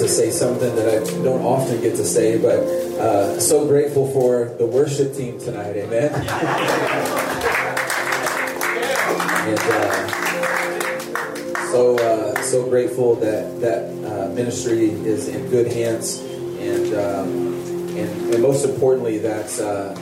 [0.00, 2.60] to say something that I don't often get to say, but
[2.98, 5.76] uh, so grateful for the worship team tonight.
[5.76, 6.10] Amen.
[9.46, 10.08] and uh,
[11.70, 17.54] so uh, so grateful that that uh, ministry is in good hands, and um,
[17.98, 19.60] and, and, most importantly that.
[19.60, 19.94] Uh,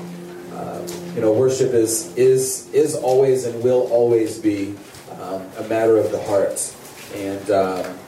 [0.54, 4.74] uh, you know, worship is is is always and will always be
[5.20, 6.74] um, a matter of the heart,
[7.14, 7.98] and um,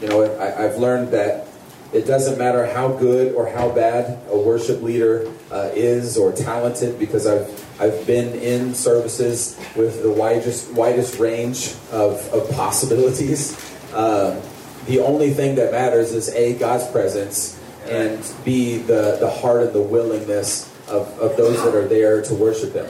[0.00, 1.46] you know, I, have learned that
[1.92, 6.98] it doesn't matter how good or how bad a worship leader uh, is or talented,
[6.98, 7.48] because I've
[7.80, 13.56] I've been in services with the widest widest range of, of possibilities.
[13.92, 14.40] Uh,
[14.86, 19.72] the only thing that matters is a God's presence and b the the heart and
[19.72, 22.88] the willingness of, of those that are there to worship Him.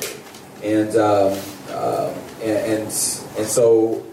[0.62, 1.38] And um,
[1.70, 4.04] uh, and, and and so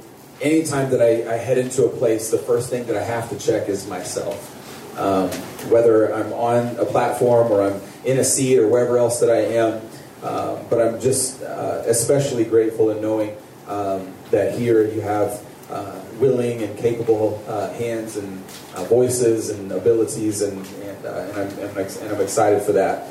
[0.41, 3.37] anytime that I, I, head into a place, the first thing that I have to
[3.37, 4.53] check is myself.
[4.97, 5.29] Um,
[5.69, 9.41] whether I'm on a platform or I'm in a seat or wherever else that I
[9.55, 9.81] am,
[10.23, 15.99] uh, but I'm just uh, especially grateful in knowing um, that here you have uh,
[16.19, 18.43] willing and capable uh, hands and
[18.75, 23.07] uh, voices and abilities, and and, uh, and, I'm, and, I'm, excited for that.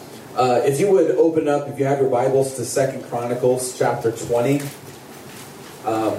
[0.66, 4.60] if you would open up, if you have your Bibles, to Second Chronicles chapter 20.
[5.84, 6.16] Um,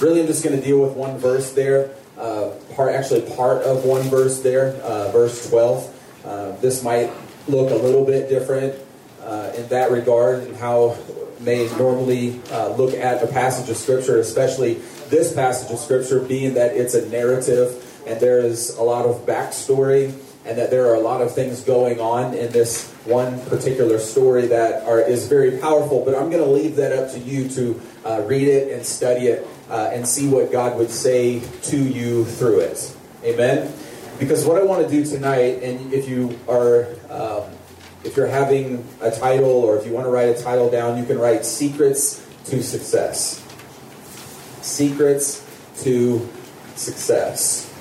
[0.00, 1.90] Really, I'm just going to deal with one verse there.
[2.18, 6.22] Uh, part actually part of one verse there, uh, verse 12.
[6.24, 7.10] Uh, this might
[7.46, 8.74] look a little bit different
[9.22, 10.96] uh, in that regard and how
[11.40, 14.74] may normally uh, look at a passage of scripture, especially
[15.10, 19.26] this passage of scripture, being that it's a narrative and there is a lot of
[19.26, 20.12] backstory
[20.44, 24.46] and that there are a lot of things going on in this one particular story
[24.48, 26.04] that are is very powerful.
[26.04, 29.28] But I'm going to leave that up to you to uh, read it and study
[29.28, 32.96] it uh, and see what God would say to you through it.
[33.24, 33.72] Amen.
[34.18, 37.50] Because what I want to do tonight, and if you are, um,
[38.04, 41.04] if you're having a title or if you want to write a title down, you
[41.04, 43.40] can write "Secrets to Success."
[44.60, 45.44] Secrets
[45.82, 46.28] to
[46.76, 47.73] success.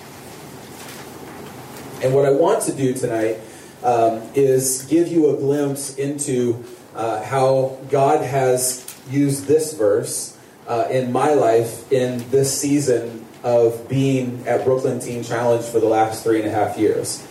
[2.04, 3.40] And what I want to do tonight
[3.82, 6.62] um, is give you a glimpse into
[6.94, 10.38] uh, how God has used this verse
[10.68, 15.88] uh, in my life in this season of being at Brooklyn Teen Challenge for the
[15.88, 17.26] last three and a half years.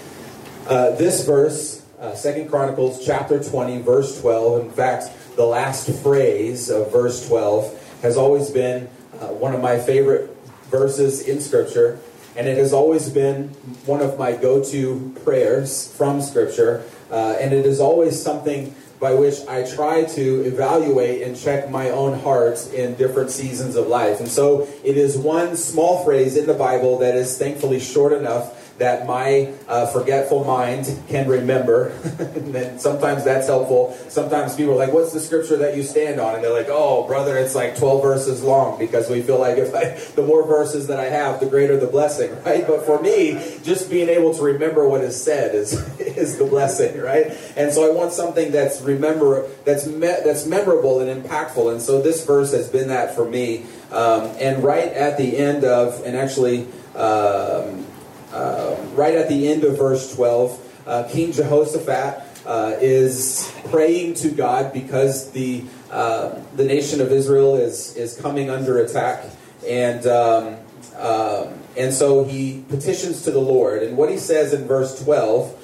[0.66, 6.70] Uh, this verse, uh, Second Chronicles chapter 20, verse 12, in fact, the last phrase
[6.70, 8.88] of verse 12 has always been
[9.20, 10.34] uh, one of my favorite
[10.70, 12.00] verses in Scripture,
[12.36, 13.48] and it has always been
[13.86, 19.14] one of my go to prayers from Scripture, uh, and it is always something by
[19.14, 24.20] which I try to evaluate and check my own heart in different seasons of life.
[24.20, 28.61] And so it is one small phrase in the Bible that is thankfully short enough
[28.78, 31.88] that my uh, forgetful mind can remember.
[32.18, 33.96] and then sometimes that's helpful.
[34.08, 36.34] Sometimes people are like, What's the scripture that you stand on?
[36.34, 39.74] And they're like, Oh, brother, it's like 12 verses long because we feel like if
[39.74, 42.66] I, the more verses that I have, the greater the blessing, right?
[42.66, 47.00] But for me, just being able to remember what is said is, is the blessing,
[47.00, 47.36] right?
[47.56, 51.70] And so I want something that's remember that's me, that's memorable and impactful.
[51.72, 53.64] And so this verse has been that for me.
[53.90, 57.86] Um, and right at the end of, and actually, um,
[58.32, 64.30] uh, right at the end of verse 12, uh, King Jehoshaphat uh, is praying to
[64.30, 69.24] God because the uh, the nation of Israel is is coming under attack,
[69.68, 70.56] and um,
[70.98, 73.82] um, and so he petitions to the Lord.
[73.82, 75.54] And what he says in verse 12,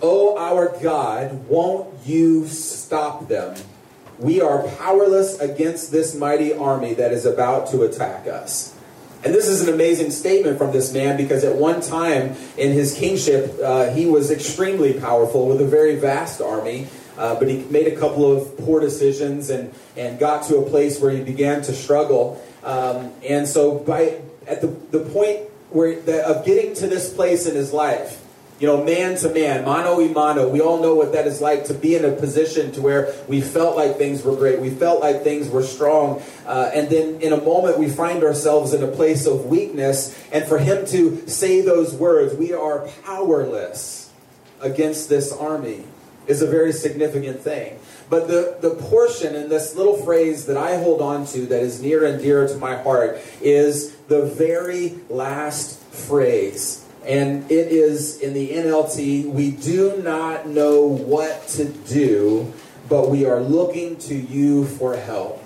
[0.00, 3.56] "Oh our God, won't you stop them?
[4.18, 8.75] We are powerless against this mighty army that is about to attack us."
[9.26, 12.94] And this is an amazing statement from this man because at one time in his
[12.94, 16.86] kingship, uh, he was extremely powerful with a very vast army.
[17.18, 21.00] Uh, but he made a couple of poor decisions and, and got to a place
[21.00, 22.40] where he began to struggle.
[22.62, 27.46] Um, and so, by at the, the point where the, of getting to this place
[27.46, 28.22] in his life,
[28.58, 30.48] you know, man to man, mano y mano.
[30.48, 33.40] We all know what that is like to be in a position to where we
[33.40, 34.60] felt like things were great.
[34.60, 36.22] We felt like things were strong.
[36.46, 40.18] Uh, and then in a moment we find ourselves in a place of weakness.
[40.32, 44.10] And for him to say those words, we are powerless
[44.60, 45.84] against this army,
[46.26, 47.78] is a very significant thing.
[48.08, 51.82] But the, the portion in this little phrase that I hold on to that is
[51.82, 58.34] near and dear to my heart is the very last phrase and it is in
[58.34, 62.52] the NLT, we do not know what to do,
[62.88, 65.42] but we are looking to you for help.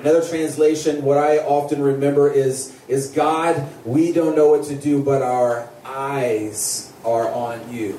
[0.00, 5.02] Another translation, what I often remember is, is God, we don't know what to do,
[5.02, 7.98] but our eyes are on you.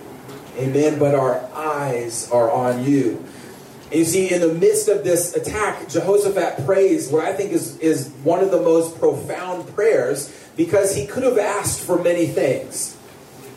[0.58, 1.00] Amen.
[1.00, 3.24] But our eyes are on you.
[3.90, 7.78] And you see, in the midst of this attack, Jehoshaphat prays what I think is,
[7.80, 12.97] is one of the most profound prayers because he could have asked for many things.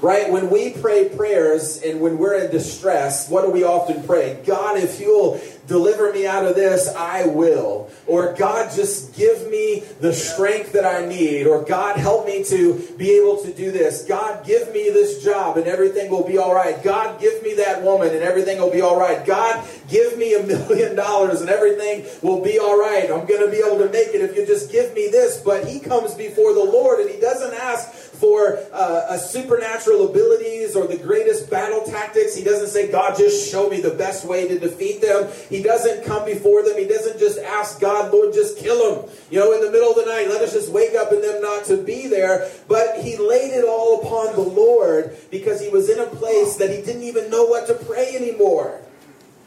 [0.03, 0.31] Right?
[0.31, 4.43] When we pray prayers and when we're in distress, what do we often pray?
[4.47, 7.89] God, if you'll deliver me out of this, I will.
[8.07, 11.47] Or God, just give me the strength that I need.
[11.47, 14.05] Or God, help me to be able to do this.
[14.05, 16.83] God, give me this job and everything will be all right.
[16.83, 19.25] God, give me that woman and everything will be all right.
[19.25, 23.05] God, give me a million dollars and everything will be all right.
[23.05, 25.41] I'm going to be able to make it if you just give me this.
[25.41, 30.87] But he comes before the Lord and he doesn't ask for uh, supernatural abilities or
[30.87, 32.37] the greatest battle tactics.
[32.37, 35.31] He doesn't say, God, just show me the best way to defeat them.
[35.49, 36.77] He doesn't come before them.
[36.77, 39.11] He doesn't just ask God, Lord, just kill them.
[39.31, 41.41] You know, in the middle of the night, let us just wake up and them
[41.41, 42.51] not to be there.
[42.69, 46.71] But he laid it all upon the Lord because he was in a place that
[46.71, 48.81] he didn't even know what to pray anymore.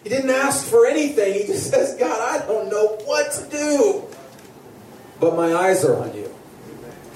[0.03, 1.33] He didn't ask for anything.
[1.33, 4.03] He just says, God, I don't know what to do.
[5.19, 6.33] But my eyes are on you.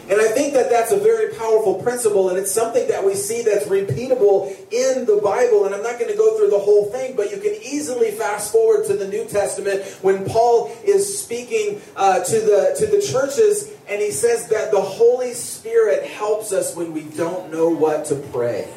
[0.09, 3.42] And I think that that's a very powerful principle, and it's something that we see
[3.42, 5.65] that's repeatable in the Bible.
[5.65, 8.54] And I'm not going to go through the whole thing, but you can easily fast
[8.54, 13.74] forward to the New Testament when Paul is speaking uh, to the to the churches,
[13.89, 18.15] and he says that the Holy Spirit helps us when we don't know what to
[18.15, 18.68] pray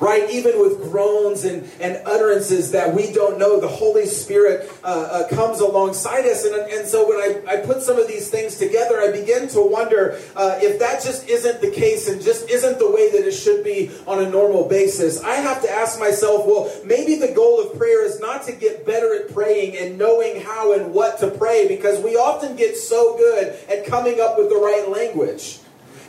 [0.00, 0.28] right?
[0.30, 5.28] Even with groans and, and utterances that we don't know, the Holy Spirit uh, uh,
[5.28, 6.44] comes alongside us.
[6.44, 9.60] And, and so when I, I put some of these things together, I begin to
[9.60, 13.32] wonder uh, if that just isn't the case and just isn't the way that it
[13.32, 15.22] should be on a normal basis.
[15.22, 18.86] I have to ask myself, well, maybe the goal of prayer is not to get
[18.86, 23.16] better at praying and knowing how and what to pray because we often get so
[23.18, 25.59] good at coming up with the right language.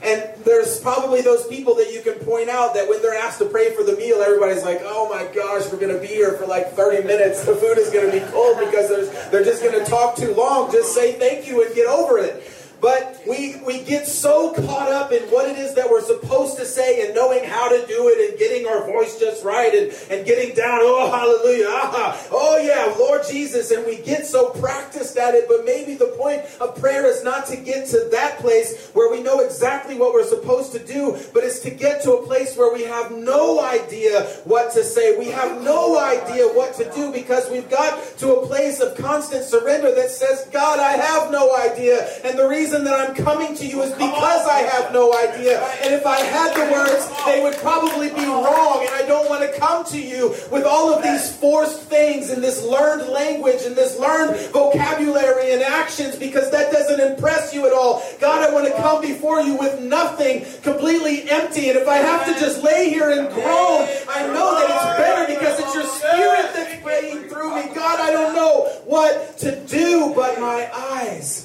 [0.03, 3.45] And there's probably those people that you can point out that when they're asked to
[3.45, 6.47] pray for the meal, everybody's like, oh my gosh, we're going to be here for
[6.47, 7.45] like 30 minutes.
[7.45, 8.89] The food is going to be cold because
[9.29, 10.71] they're just going to talk too long.
[10.71, 12.43] Just say thank you and get over it.
[12.81, 16.65] But we, we get so caught up in what it is that we're supposed to
[16.65, 20.25] say and knowing how to do it and getting our voice just right and, and
[20.25, 23.69] getting down, oh, hallelujah, ah, oh, yeah, Lord Jesus.
[23.69, 25.47] And we get so practiced at it.
[25.47, 29.21] But maybe the point of prayer is not to get to that place where we
[29.21, 32.73] know exactly what we're supposed to do, but it's to get to a place where
[32.73, 35.19] we have no idea what to say.
[35.19, 39.43] We have no idea what to do because we've got to a place of constant
[39.43, 42.09] surrender that says, God, I have no idea.
[42.23, 45.61] And the reason reason that I'm coming to you is because I have no idea.
[45.83, 48.85] And if I had the words, they would probably be wrong.
[48.87, 52.41] And I don't want to come to you with all of these forced things and
[52.41, 57.73] this learned language and this learned vocabulary and actions because that doesn't impress you at
[57.73, 58.01] all.
[58.21, 61.69] God, I want to come before you with nothing, completely empty.
[61.69, 65.33] And if I have to just lay here and groan, I know that it's better
[65.33, 67.75] because it's your spirit that's praying through me.
[67.75, 71.40] God, I don't know what to do, but my eyes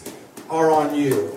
[0.51, 1.33] are on you.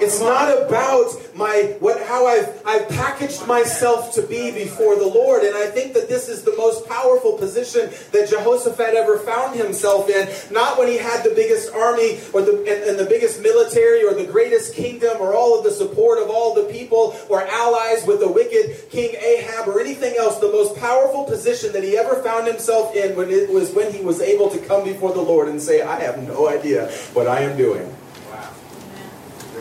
[0.00, 5.42] It's not about my what how I've I've packaged myself to be before the Lord.
[5.42, 10.08] And I think that this is the most powerful position that Jehoshaphat ever found himself
[10.08, 10.28] in.
[10.52, 14.14] Not when he had the biggest army or the and, and the biggest military or
[14.14, 18.20] the greatest kingdom or all of the support of all the people or allies with
[18.20, 20.38] the wicked King Ahab or anything else.
[20.38, 24.02] The most powerful position that he ever found himself in when it was when he
[24.02, 27.40] was able to come before the Lord and say, I have no idea what I
[27.40, 27.94] am doing.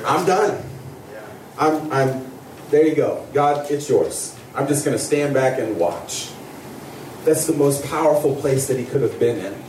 [0.06, 0.64] I'm done.
[1.58, 2.32] I'm, I'm,
[2.70, 3.26] there you go.
[3.34, 4.38] God, it's yours.
[4.56, 6.32] I'm just going to stand back and watch.
[7.26, 9.64] That's the most powerful place that he could have been in.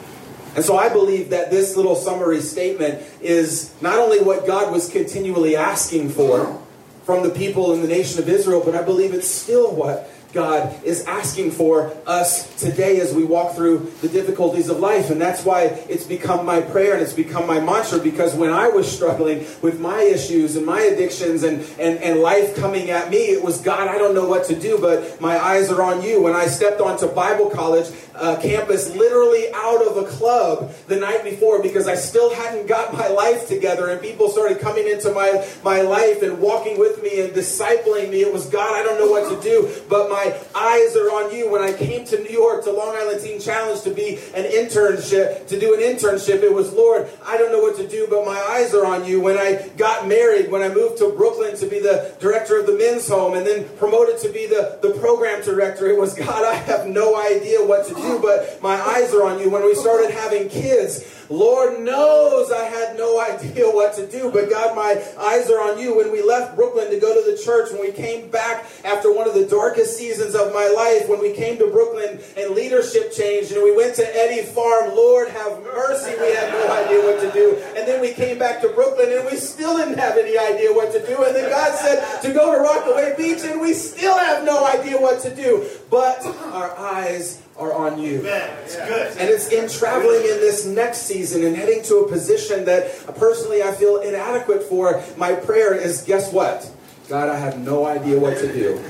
[0.57, 4.89] And so I believe that this little summary statement is not only what God was
[4.89, 6.61] continually asking for
[7.05, 10.85] from the people in the nation of Israel, but I believe it's still what God
[10.85, 15.11] is asking for us today as we walk through the difficulties of life.
[15.11, 18.69] And that's why it's become my prayer and it's become my mantra because when I
[18.69, 23.17] was struggling with my issues and my addictions and, and, and life coming at me,
[23.17, 26.21] it was God, I don't know what to do, but my eyes are on you.
[26.21, 31.25] When I stepped onto Bible college uh, campus, literally out of a club the night
[31.25, 35.47] before because I still hadn't got my life together and people started coming into my,
[35.63, 39.11] my life and walking with me and discipling me, it was God, I don't know
[39.11, 41.51] what to do, but my eyes are on you.
[41.51, 45.47] When I came to New York to Long Island Teen Challenge to be an internship,
[45.49, 48.39] to do an internship, it was, Lord, I don't know what to do, but my
[48.51, 49.21] eyes are on you.
[49.21, 52.75] When I got married, when I moved to Brooklyn to be the director of the
[52.75, 56.55] men's home and then promoted to be the, the program director, it was, God, I
[56.55, 59.51] have no idea what to do, but my eyes are on you.
[59.51, 64.51] When we started having kids, Lord knows I had no idea what to do, but
[64.51, 65.97] God, my eyes are on you.
[65.97, 69.27] When we left Brooklyn to go to the church, when we came back after one
[69.27, 73.53] of the darkest seasons of my life, when we came to Brooklyn and leadership changed
[73.53, 77.33] and we went to Eddie Farm, Lord have mercy, we had no idea what to
[77.33, 77.57] do.
[77.77, 80.93] And then we came back to Brooklyn and we still didn't have any idea what
[80.93, 81.25] to do.
[81.25, 85.01] And then God said to go to Rockaway Beach and we still have no idea
[85.01, 85.67] what to do.
[85.91, 88.23] But our eyes are on you.
[88.65, 89.17] It's good.
[89.19, 93.13] And it's in traveling in this next season and heading to a position that uh,
[93.13, 95.03] personally I feel inadequate for.
[95.17, 96.71] My prayer is guess what?
[97.09, 98.81] God, I have no idea what to do.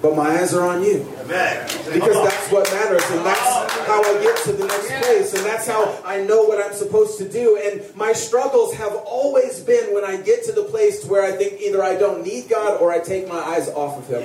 [0.00, 1.06] But my eyes are on you.
[1.92, 5.66] Because that's what matters, and that's how I get to the next place, and that's
[5.66, 7.60] how I know what I'm supposed to do.
[7.62, 11.60] And my struggles have always been when I get to the place where I think
[11.60, 14.22] either I don't need God or I take my eyes off of Him.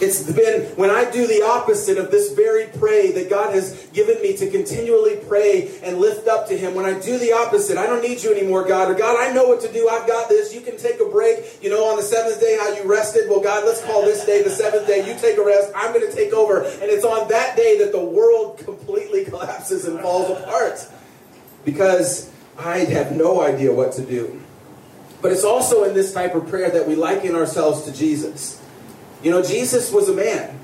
[0.00, 4.22] It's been when I do the opposite of this very pray that God has given
[4.22, 6.76] me to continually pray and lift up to Him.
[6.76, 8.90] When I do the opposite, I don't need you anymore, God.
[8.90, 9.88] Or God, I know what to do.
[9.88, 10.54] I've got this.
[10.54, 11.58] You can take a break.
[11.60, 13.28] You know, on the seventh day, how you rested.
[13.28, 14.98] Well, God, let's call this day the seventh day.
[14.98, 15.72] You take a rest.
[15.74, 16.62] I'm going to take over.
[16.62, 20.86] And it's on that day that the world completely collapses and falls apart
[21.64, 24.40] because I have no idea what to do.
[25.20, 28.62] But it's also in this type of prayer that we liken ourselves to Jesus.
[29.22, 30.58] You know, Jesus was a man.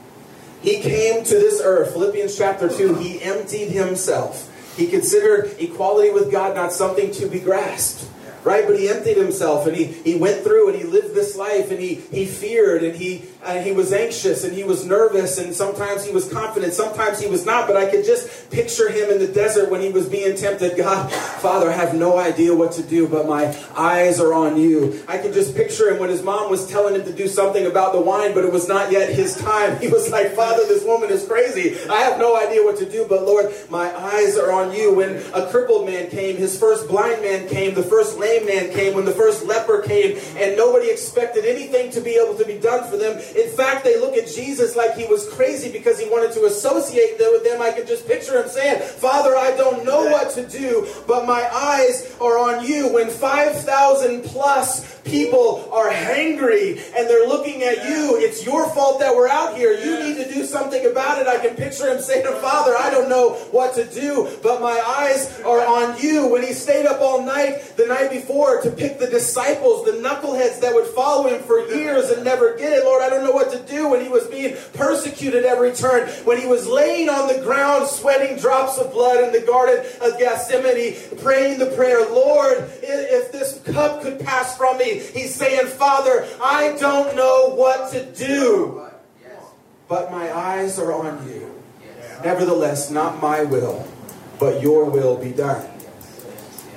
[0.62, 4.50] He came to this earth, Philippians chapter 2, he emptied himself.
[4.76, 8.10] He considered equality with God not something to be grasped.
[8.44, 8.66] Right?
[8.66, 11.80] But he emptied himself and he, he went through and he lived this life and
[11.80, 16.04] he, he feared and he, uh, he was anxious and he was nervous and sometimes
[16.04, 17.66] he was confident, sometimes he was not.
[17.66, 20.76] But I could just picture him in the desert when he was being tempted.
[20.76, 25.02] God, Father, I have no idea what to do, but my eyes are on you.
[25.06, 27.92] I can just picture him when his mom was telling him to do something about
[27.92, 29.78] the wine, but it was not yet his time.
[29.80, 31.76] He was like, Father, this woman is crazy.
[31.88, 34.94] I have no idea what to do, but Lord, my eyes are on you.
[34.94, 38.94] When a crippled man came, his first blind man came, the first lame man came,
[38.94, 42.88] when the first leper came, and nobody expected anything to be able to be done
[42.90, 43.20] for them.
[43.36, 47.18] In fact, they look at Jesus like he was crazy because he wanted to associate
[47.18, 47.60] with them.
[47.60, 51.48] I could just picture him saying, Father, I don't know what to do, but my
[51.52, 52.92] eyes are on you.
[52.92, 59.14] When 5,000 plus people are hangry and they're looking at you, it's your fault that
[59.14, 59.72] we're out here.
[59.72, 61.26] You need to do something about it.
[61.26, 65.40] I can picture him saying, Father, I don't know what to do, but my eyes
[65.40, 66.26] are on you.
[66.28, 70.60] When he stayed up all night the night before to pick the disciples, the knuckleheads
[70.60, 73.50] that would follow him for years and never get it, Lord, I don't know what
[73.52, 73.88] to do.
[73.88, 78.38] When he was being persecuted every turn, when he was laying on the ground, sweating
[78.38, 84.02] drops of blood in the Garden of Gethsemane, praying the prayer, Lord, if this cup
[84.02, 88.82] could pass from me, he's saying, Father, I don't know what to do,
[89.88, 91.50] but my eyes are on you.
[92.22, 93.86] Nevertheless, not my will,
[94.38, 95.68] but your will be done.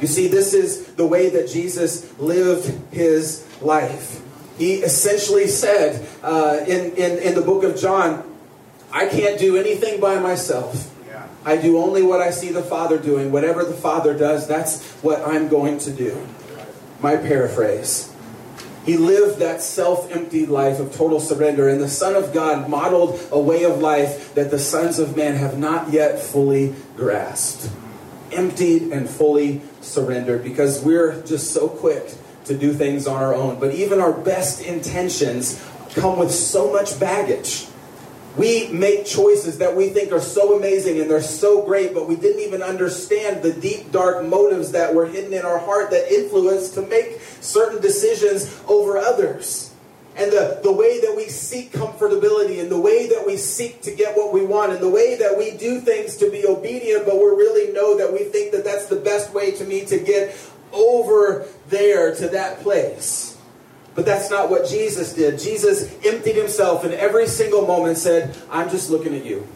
[0.01, 4.21] You see, this is the way that Jesus lived his life.
[4.57, 8.23] He essentially said uh, in, in, in the book of John,
[8.91, 10.93] I can't do anything by myself.
[11.45, 13.31] I do only what I see the Father doing.
[13.31, 16.27] Whatever the Father does, that's what I'm going to do.
[17.01, 18.13] My paraphrase.
[18.85, 23.19] He lived that self emptied life of total surrender, and the Son of God modeled
[23.31, 27.71] a way of life that the sons of man have not yet fully grasped.
[28.31, 32.13] Emptied and fully surrendered because we're just so quick
[32.47, 33.59] to do things on our own.
[33.59, 35.63] But even our best intentions
[35.95, 37.67] come with so much baggage.
[38.37, 42.15] We make choices that we think are so amazing and they're so great, but we
[42.15, 46.69] didn't even understand the deep, dark motives that were hidden in our heart that influence
[46.71, 49.73] to make certain decisions over others.
[50.17, 53.91] And the, the way that we seek comfortability and the way that we seek to
[53.91, 57.15] get what we want and the way that we do things to be obedient, but
[57.15, 60.35] we really know that we think that that's the best way to me to get
[60.71, 63.37] over there to that place.
[63.95, 65.39] But that's not what Jesus did.
[65.39, 69.47] Jesus emptied himself in every single moment said, I'm just looking at you.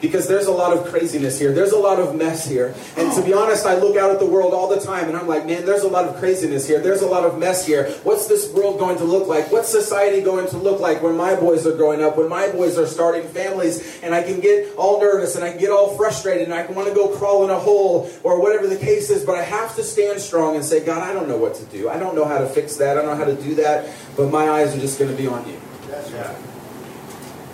[0.00, 1.52] Because there's a lot of craziness here.
[1.52, 2.74] There's a lot of mess here.
[2.96, 5.26] And to be honest, I look out at the world all the time and I'm
[5.26, 6.80] like, man, there's a lot of craziness here.
[6.80, 7.90] There's a lot of mess here.
[8.02, 9.50] What's this world going to look like?
[9.50, 12.76] What's society going to look like when my boys are growing up, when my boys
[12.76, 16.44] are starting families, and I can get all nervous and I can get all frustrated
[16.44, 19.24] and I can want to go crawl in a hole or whatever the case is,
[19.24, 21.88] but I have to stand strong and say, God, I don't know what to do.
[21.88, 22.98] I don't know how to fix that.
[22.98, 25.26] I don't know how to do that, but my eyes are just going to be
[25.26, 25.58] on you.
[25.88, 26.34] Yeah.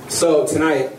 [0.09, 0.91] So tonight,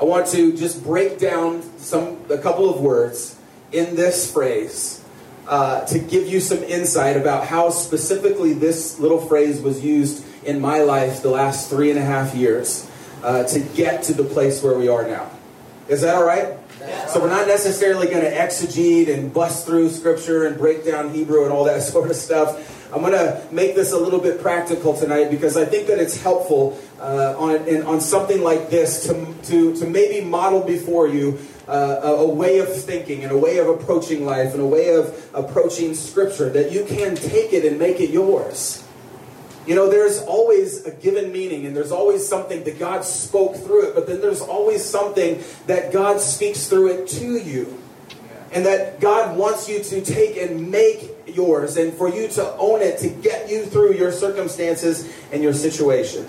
[0.00, 3.38] I want to just break down some a couple of words
[3.70, 5.04] in this phrase
[5.46, 10.58] uh, to give you some insight about how specifically this little phrase was used in
[10.58, 12.90] my life the last three and a half years
[13.22, 15.30] uh, to get to the place where we are now.
[15.88, 16.56] Is that all right?
[17.08, 21.44] So we're not necessarily going to exegete and bust through scripture and break down Hebrew
[21.44, 22.79] and all that sort of stuff.
[22.92, 26.20] I'm going to make this a little bit practical tonight because I think that it's
[26.20, 32.00] helpful uh, on, on something like this to, to, to maybe model before you uh,
[32.02, 35.30] a, a, way of thinking and a way of approaching life and a way of
[35.34, 38.84] approaching Scripture that you can take it and make it yours.
[39.68, 43.90] You know, there's always a given meaning and there's always something that God spoke through
[43.90, 47.80] it, but then there's always something that God speaks through it to you.
[48.52, 52.82] And that God wants you to take and make yours and for you to own
[52.82, 56.26] it to get you through your circumstances and your situation.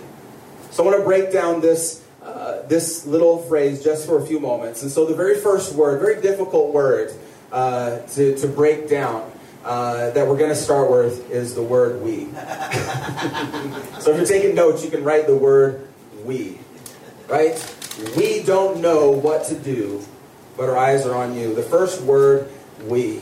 [0.72, 4.40] So I want to break down this uh, this little phrase just for a few
[4.40, 4.84] moments.
[4.84, 7.12] And so the very first word, very difficult word
[7.52, 9.32] uh, to, to break down
[9.66, 12.26] uh, that we're going to start with is the word we.
[14.00, 15.88] so if you're taking notes, you can write the word
[16.24, 16.60] we.
[17.28, 17.58] Right?
[18.16, 20.06] We don't know what to do,
[20.58, 21.56] but our eyes are on you.
[21.56, 22.52] The first word,
[22.86, 23.22] we.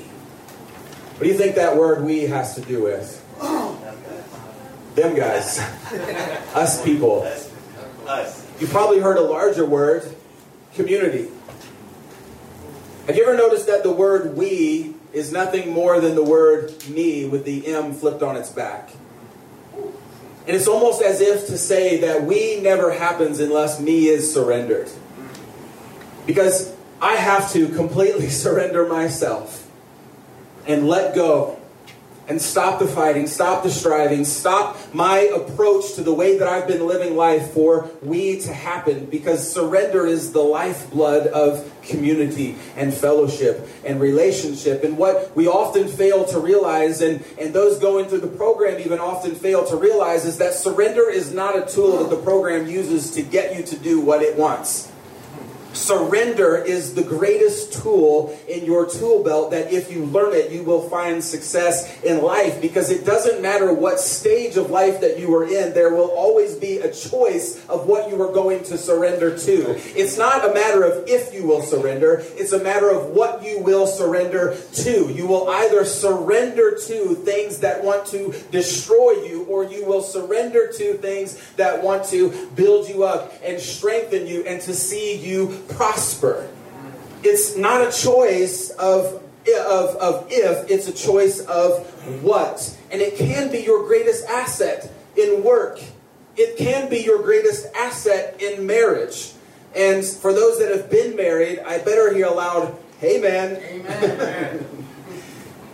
[1.20, 3.26] What do you think that word we has to do with?
[4.96, 5.60] Them guys.
[6.56, 7.24] Us people.
[8.08, 8.48] Us.
[8.62, 10.16] You probably heard a larger word,
[10.76, 11.28] community.
[13.06, 17.26] Have you ever noticed that the word we is nothing more than the word me
[17.26, 18.90] with the M flipped on its back?
[19.74, 24.90] And it's almost as if to say that we never happens unless me is surrendered.
[26.26, 29.69] Because I have to completely surrender myself
[30.70, 31.60] and let go
[32.28, 36.68] and stop the fighting, stop the striving, stop my approach to the way that I've
[36.68, 42.94] been living life for we to happen because surrender is the lifeblood of community and
[42.94, 44.84] fellowship and relationship.
[44.84, 49.00] And what we often fail to realize, and, and those going through the program even
[49.00, 53.10] often fail to realize, is that surrender is not a tool that the program uses
[53.16, 54.92] to get you to do what it wants.
[55.80, 60.62] Surrender is the greatest tool in your tool belt that if you learn it, you
[60.62, 65.34] will find success in life because it doesn't matter what stage of life that you
[65.34, 69.36] are in, there will always be a choice of what you are going to surrender
[69.38, 69.76] to.
[69.98, 73.60] It's not a matter of if you will surrender, it's a matter of what you
[73.60, 75.10] will surrender to.
[75.10, 80.72] You will either surrender to things that want to destroy you, or you will surrender
[80.74, 85.64] to things that want to build you up and strengthen you and to see you
[85.70, 86.50] prosper.
[87.24, 91.86] It's not a choice of, of, of if, it's a choice of
[92.24, 92.78] what.
[92.92, 95.80] And it can be your greatest asset in work,
[96.38, 99.34] it can be your greatest asset in marriage.
[99.76, 103.62] And for those that have been married, I better hear aloud, Amen.
[103.64, 104.86] Amen.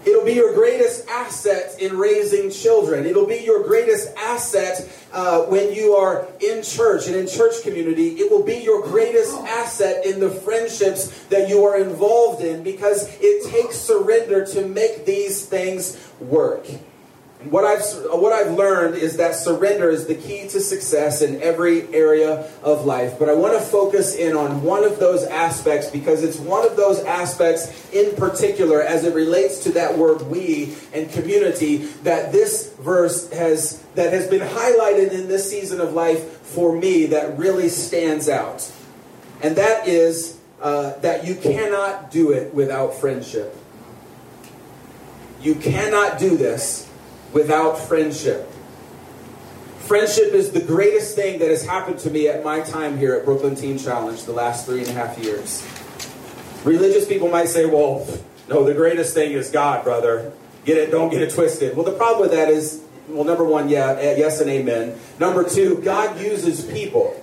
[0.06, 3.06] It'll be your greatest asset in raising children.
[3.06, 8.10] It'll be your greatest asset uh, when you are in church and in church community.
[8.20, 13.10] It will be your greatest asset in the friendships that you are involved in because
[13.20, 16.68] it takes surrender to make these things work.
[17.50, 17.84] What I've,
[18.20, 22.86] what I've learned is that surrender is the key to success in every area of
[22.86, 23.20] life.
[23.20, 26.76] But I want to focus in on one of those aspects because it's one of
[26.76, 32.74] those aspects in particular as it relates to that word we and community that this
[32.80, 37.70] verse has, that has been highlighted in this season of life for me that really
[37.70, 38.72] stands out.
[39.44, 43.56] And that is uh, that you cannot do it without friendship.
[45.42, 46.90] You cannot do this
[47.36, 48.50] without friendship.
[49.80, 53.26] Friendship is the greatest thing that has happened to me at my time here at
[53.26, 55.68] Brooklyn Teen Challenge the last three and a half years.
[56.64, 58.08] Religious people might say, well,
[58.48, 60.32] no, the greatest thing is God, brother.
[60.64, 61.76] Get it, don't get it twisted.
[61.76, 64.98] Well, the problem with that is, well, number one, yeah, eh, yes and amen.
[65.20, 67.22] Number two, God uses people.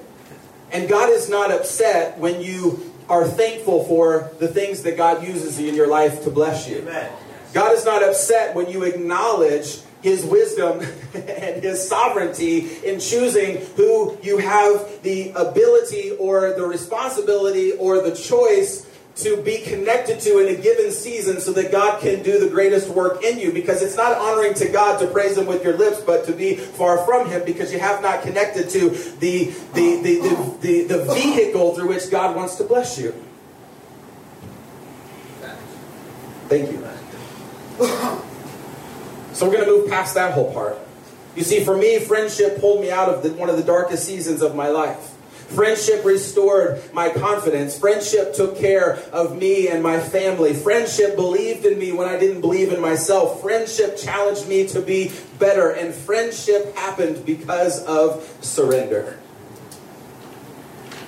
[0.70, 5.58] And God is not upset when you are thankful for the things that God uses
[5.58, 6.78] in your life to bless you.
[6.80, 7.10] Amen.
[7.54, 10.80] God is not upset when you acknowledge his wisdom
[11.14, 18.14] and his sovereignty in choosing who you have the ability or the responsibility or the
[18.14, 22.48] choice to be connected to in a given season so that God can do the
[22.48, 25.76] greatest work in you because it's not honoring to God to praise him with your
[25.76, 30.02] lips but to be far from him because you have not connected to the the
[30.02, 33.14] the, the, the, the vehicle through which God wants to bless you.
[36.48, 38.22] Thank you.
[39.42, 40.78] So we're going to move past that whole part.
[41.34, 44.40] You see, for me, friendship pulled me out of the, one of the darkest seasons
[44.40, 45.16] of my life.
[45.48, 47.76] Friendship restored my confidence.
[47.76, 50.54] Friendship took care of me and my family.
[50.54, 53.40] Friendship believed in me when I didn't believe in myself.
[53.42, 55.70] Friendship challenged me to be better.
[55.70, 59.18] And friendship happened because of surrender.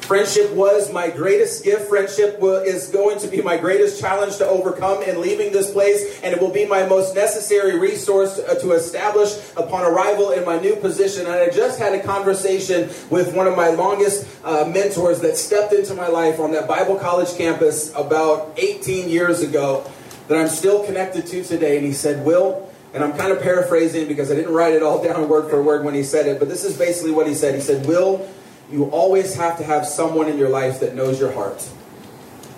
[0.05, 1.89] Friendship was my greatest gift.
[1.89, 6.35] Friendship is going to be my greatest challenge to overcome in leaving this place, and
[6.35, 10.77] it will be my most necessary resource uh, to establish upon arrival in my new
[10.77, 11.25] position.
[11.25, 15.73] And I just had a conversation with one of my longest uh, mentors that stepped
[15.73, 19.91] into my life on that Bible college campus about 18 years ago
[20.29, 21.79] that I'm still connected to today.
[21.79, 25.03] And he said, Will, and I'm kind of paraphrasing because I didn't write it all
[25.07, 27.55] down word for word when he said it, but this is basically what he said.
[27.55, 28.29] He said, Will,
[28.71, 31.69] you always have to have someone in your life that knows your heart,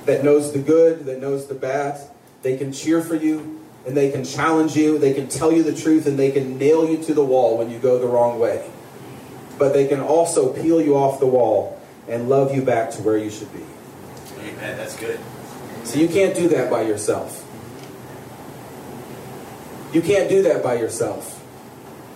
[0.04, 2.00] that knows the good, that knows the bad.
[2.42, 5.74] They can cheer for you, and they can challenge you, they can tell you the
[5.74, 8.68] truth, and they can nail you to the wall when you go the wrong way.
[9.58, 13.16] But they can also peel you off the wall and love you back to where
[13.16, 13.64] you should be.
[14.40, 14.76] Amen.
[14.76, 15.18] That's good.
[15.84, 17.42] So you can't do that by yourself.
[19.92, 21.32] You can't do that by yourself.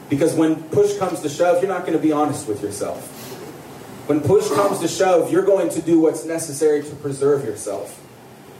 [0.08, 3.29] Because when push comes to shove, you're not going to be honest with yourself.
[4.06, 7.96] When push comes to shove, you're going to do what's necessary to preserve yourself.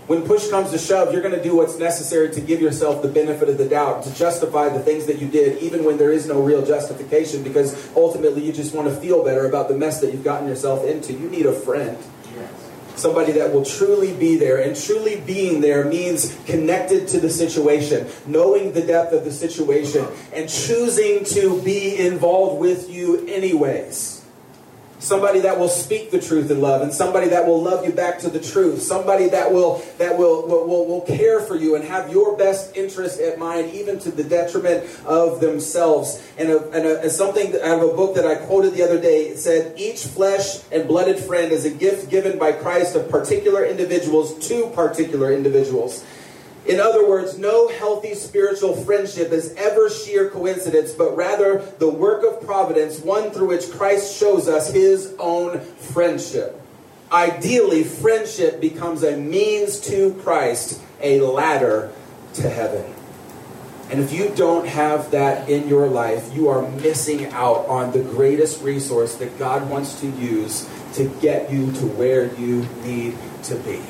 [0.06, 3.08] When push comes to shove, you're going to do what's necessary to give yourself the
[3.08, 6.26] benefit of the doubt, to justify the things that you did, even when there is
[6.26, 10.12] no real justification, because ultimately you just want to feel better about the mess that
[10.12, 11.12] you've gotten yourself into.
[11.12, 11.96] You need a friend.
[12.96, 14.60] Somebody that will truly be there.
[14.60, 20.06] And truly being there means connected to the situation, knowing the depth of the situation,
[20.34, 24.19] and choosing to be involved with you anyways
[25.00, 28.18] somebody that will speak the truth in love and somebody that will love you back
[28.20, 28.82] to the truth.
[28.82, 32.76] Somebody that will that will will, will, will care for you and have your best
[32.76, 36.22] interest at mind even to the detriment of themselves.
[36.38, 39.00] And, a, and, a, and something out of a book that i quoted the other
[39.00, 43.08] day it said each flesh and blooded friend is a gift given by christ of
[43.08, 46.04] particular individuals to particular individuals
[46.66, 52.22] in other words, no healthy spiritual friendship is ever sheer coincidence, but rather the work
[52.24, 56.60] of providence, one through which Christ shows us his own friendship.
[57.10, 61.92] Ideally, friendship becomes a means to Christ, a ladder
[62.34, 62.94] to heaven.
[63.90, 67.98] And if you don't have that in your life, you are missing out on the
[67.98, 73.56] greatest resource that God wants to use to get you to where you need to
[73.56, 73.82] be.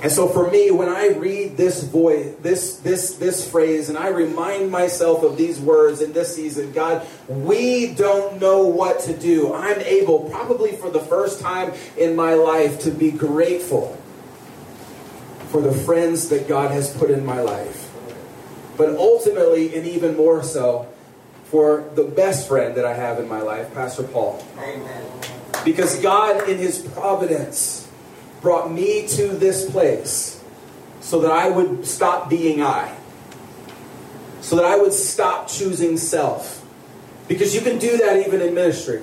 [0.00, 4.08] And so for me, when I read this voice, this this this phrase, and I
[4.08, 9.52] remind myself of these words in this season, God, we don't know what to do.
[9.52, 13.98] I'm able, probably for the first time in my life, to be grateful
[15.48, 17.90] for the friends that God has put in my life.
[18.76, 20.86] But ultimately, and even more so,
[21.46, 24.44] for the best friend that I have in my life, Pastor Paul.
[24.58, 25.10] Amen.
[25.64, 27.77] Because God, in His providence,
[28.40, 30.42] brought me to this place
[31.00, 32.94] so that I would stop being I.
[34.40, 36.64] So that I would stop choosing self.
[37.26, 39.02] Because you can do that even in ministry.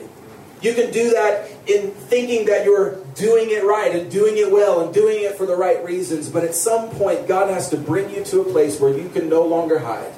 [0.62, 4.84] You can do that in thinking that you're doing it right and doing it well
[4.84, 6.30] and doing it for the right reasons.
[6.30, 9.30] But at some point, God has to bring you to a place where you can
[9.30, 10.14] no longer hide.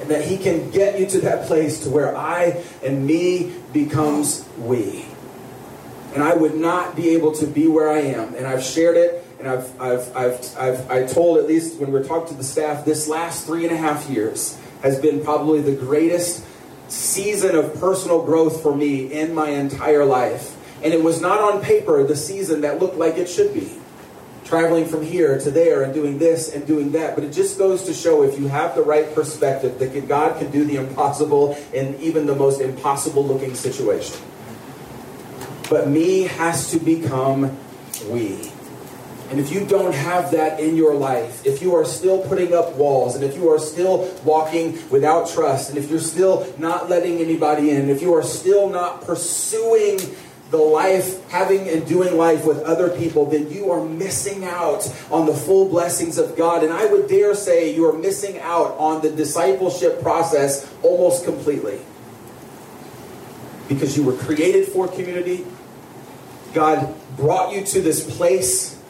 [0.00, 4.46] And that He can get you to that place to where I and me becomes
[4.58, 5.06] we
[6.14, 8.34] and I would not be able to be where I am.
[8.34, 12.04] And I've shared it, and I've, I've, I've, I've I told at least when we're
[12.04, 15.74] talking to the staff, this last three and a half years has been probably the
[15.74, 16.44] greatest
[16.88, 20.56] season of personal growth for me in my entire life.
[20.84, 23.72] And it was not on paper the season that looked like it should be.
[24.44, 27.14] Traveling from here to there and doing this and doing that.
[27.14, 30.50] But it just goes to show if you have the right perspective that God can
[30.50, 34.16] do the impossible in even the most impossible looking situation.
[35.68, 37.56] But me has to become
[38.08, 38.50] we.
[39.30, 42.74] And if you don't have that in your life, if you are still putting up
[42.76, 47.18] walls, and if you are still walking without trust, and if you're still not letting
[47.18, 49.98] anybody in, if you are still not pursuing
[50.50, 55.26] the life, having and doing life with other people, then you are missing out on
[55.26, 56.62] the full blessings of God.
[56.62, 61.80] And I would dare say you are missing out on the discipleship process almost completely.
[63.68, 65.46] Because you were created for community,
[66.52, 68.80] God brought you to this place,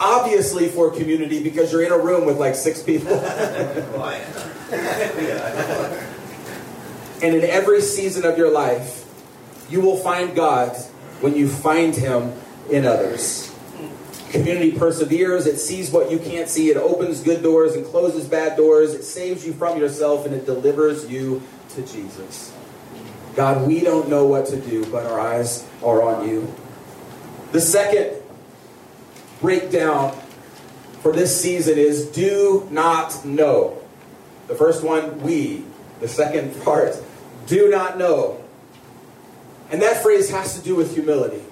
[0.00, 3.12] obviously for community, because you're in a room with like six people.
[7.22, 9.04] and in every season of your life,
[9.68, 10.76] you will find God
[11.20, 12.32] when you find Him
[12.70, 13.54] in others.
[14.30, 18.56] Community perseveres, it sees what you can't see, it opens good doors and closes bad
[18.56, 22.52] doors, it saves you from yourself, and it delivers you to Jesus.
[23.34, 26.52] God, we don't know what to do, but our eyes are on you.
[27.52, 28.20] The second
[29.40, 30.18] breakdown
[31.02, 33.80] for this season is do not know.
[34.48, 35.64] The first one, we.
[36.00, 36.96] The second part,
[37.46, 38.42] do not know.
[39.70, 41.42] And that phrase has to do with humility.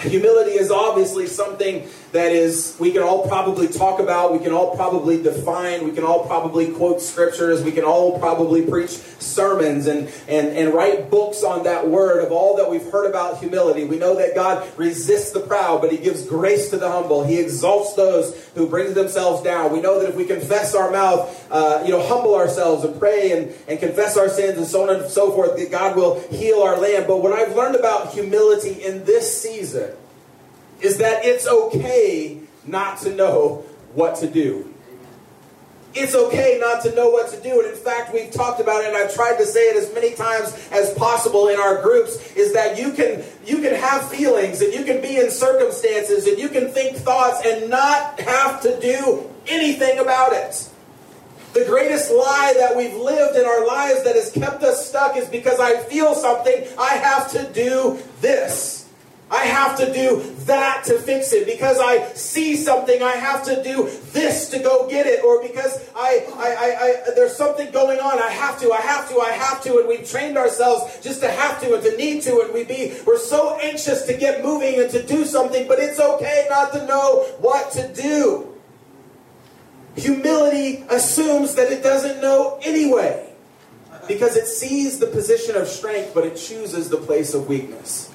[0.00, 4.74] Humility is obviously something that is, we can all probably talk about, we can all
[4.74, 10.08] probably define, we can all probably quote scriptures, we can all probably preach sermons and,
[10.26, 13.84] and, and write books on that word of all that we've heard about humility.
[13.84, 17.24] We know that God resists the proud, but He gives grace to the humble.
[17.24, 19.72] He exalts those who bring themselves down.
[19.72, 23.32] We know that if we confess our mouth, uh, you know, humble ourselves and pray
[23.32, 26.62] and, and confess our sins and so on and so forth, that God will heal
[26.62, 27.06] our land.
[27.06, 29.94] But what I've learned about humility in this season
[30.82, 33.64] is that it's okay not to know
[33.94, 34.72] what to do.
[35.92, 37.60] It's okay not to know what to do.
[37.60, 40.14] And in fact, we've talked about it and I've tried to say it as many
[40.14, 44.72] times as possible in our groups is that you can you can have feelings and
[44.72, 49.28] you can be in circumstances and you can think thoughts and not have to do
[49.48, 50.68] anything about it.
[51.54, 55.28] The greatest lie that we've lived in our lives that has kept us stuck is
[55.28, 58.79] because I feel something, I have to do this.
[59.30, 61.46] I have to do that to fix it.
[61.46, 65.24] Because I see something, I have to do this to go get it.
[65.24, 69.08] Or because I, I, I, I, there's something going on, I have to, I have
[69.10, 69.78] to, I have to.
[69.78, 72.40] And we've trained ourselves just to have to and to need to.
[72.40, 76.00] And we be, we're so anxious to get moving and to do something, but it's
[76.00, 78.48] okay not to know what to do.
[79.96, 83.28] Humility assumes that it doesn't know anyway.
[84.08, 88.09] Because it sees the position of strength, but it chooses the place of weakness.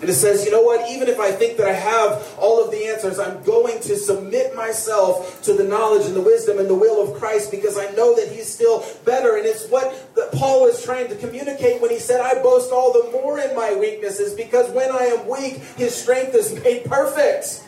[0.00, 0.90] And it says, you know what?
[0.90, 4.56] Even if I think that I have all of the answers, I'm going to submit
[4.56, 8.16] myself to the knowledge and the wisdom and the will of Christ because I know
[8.16, 9.36] that He's still better.
[9.36, 9.92] And it's what
[10.32, 13.74] Paul was trying to communicate when he said, I boast all the more in my
[13.74, 17.64] weaknesses because when I am weak, His strength is made perfect.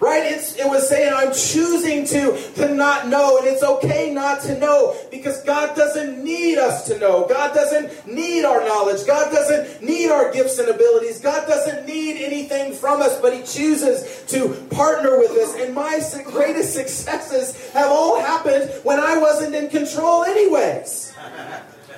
[0.00, 0.24] Right?
[0.24, 4.58] It's, it was saying, I'm choosing to, to not know, and it's okay not to
[4.58, 7.26] know because God doesn't need us to know.
[7.28, 9.06] God doesn't need our knowledge.
[9.06, 11.20] God doesn't need our gifts and abilities.
[11.20, 15.54] God doesn't need anything from us, but He chooses to partner with us.
[15.56, 21.14] And my greatest successes have all happened when I wasn't in control, anyways.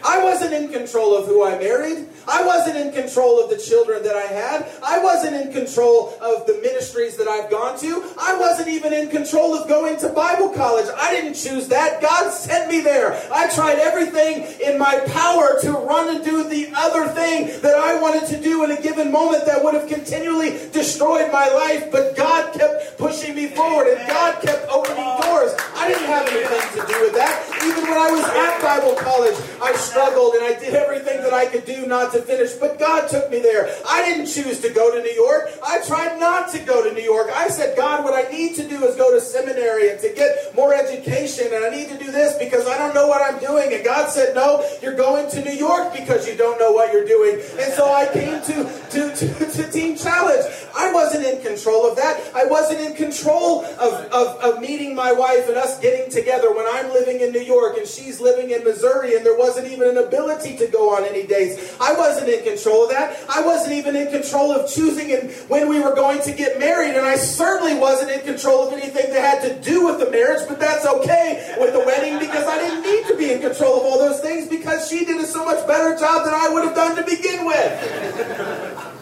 [0.05, 2.09] I wasn't in control of who I married.
[2.29, 4.67] I wasn't in control of the children that I had.
[4.85, 8.05] I wasn't in control of the ministries that I've gone to.
[8.19, 10.87] I wasn't even in control of going to Bible college.
[10.97, 12.03] I didn't choose that.
[12.03, 13.13] God sent me there.
[13.33, 18.01] I tried everything in my power to run and do the other thing that I
[18.01, 21.91] wanted to do in a given moment that would have continually destroyed my life.
[21.93, 25.55] But God kept pushing me forward and God kept opening doors.
[25.75, 27.56] I didn't have anything to do with that.
[27.67, 31.47] Even when I was at Bible college, I struggled and I did everything that I
[31.47, 33.69] could do not to finish, but God took me there.
[33.89, 35.51] I didn't choose to go to New York.
[35.67, 37.31] I tried not to go to New York.
[37.35, 40.55] I said, God, what I need to do is go to seminary and to get
[40.55, 43.73] more education, and I need to do this because I don't know what I'm doing.
[43.73, 47.07] And God said, No, you're going to New York because you don't know what you're
[47.07, 47.41] doing.
[47.59, 48.57] And so I came to,
[48.91, 50.45] to, to, to Teen Challenge.
[50.77, 52.21] I wasn't in control of that.
[52.35, 56.67] I wasn't in control of, of, of meeting my wife and us getting together when
[56.69, 59.99] I'm living in New York and she's living in Missouri, and there wasn't even an
[59.99, 61.77] ability to go on any dates.
[61.81, 63.19] I wasn't in control of that.
[63.29, 66.97] I wasn't even in control of choosing and when we were going to get married,
[66.97, 70.47] and I certainly wasn't in control of anything that had to do with the marriage,
[70.49, 73.83] but that's okay with the wedding because I didn't need to be in control of
[73.85, 76.75] all those things because she did a so much better job than I would have
[76.75, 78.96] done to begin with.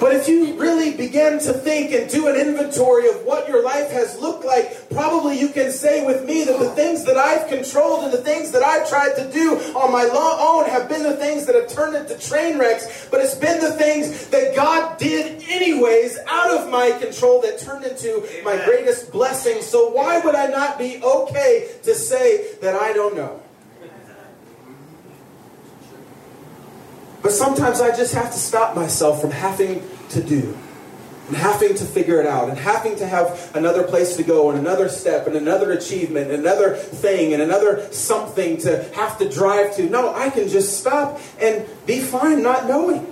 [0.00, 3.90] But if you really begin to think and do an inventory of what your life
[3.90, 8.04] has looked like, probably you can say with me that the things that I've controlled
[8.04, 11.46] and the things that I've tried to do on my own have been the things
[11.46, 16.18] that have turned into train wrecks, but it's been the things that God did anyways
[16.28, 18.44] out of my control that turned into Amen.
[18.44, 19.62] my greatest blessing.
[19.62, 23.40] So why would I not be okay to say that I don't know?
[27.24, 30.54] But sometimes I just have to stop myself from having to do
[31.26, 34.58] and having to figure it out and having to have another place to go and
[34.58, 39.74] another step and another achievement and another thing and another something to have to drive
[39.76, 39.88] to.
[39.88, 43.10] No, I can just stop and be fine not knowing.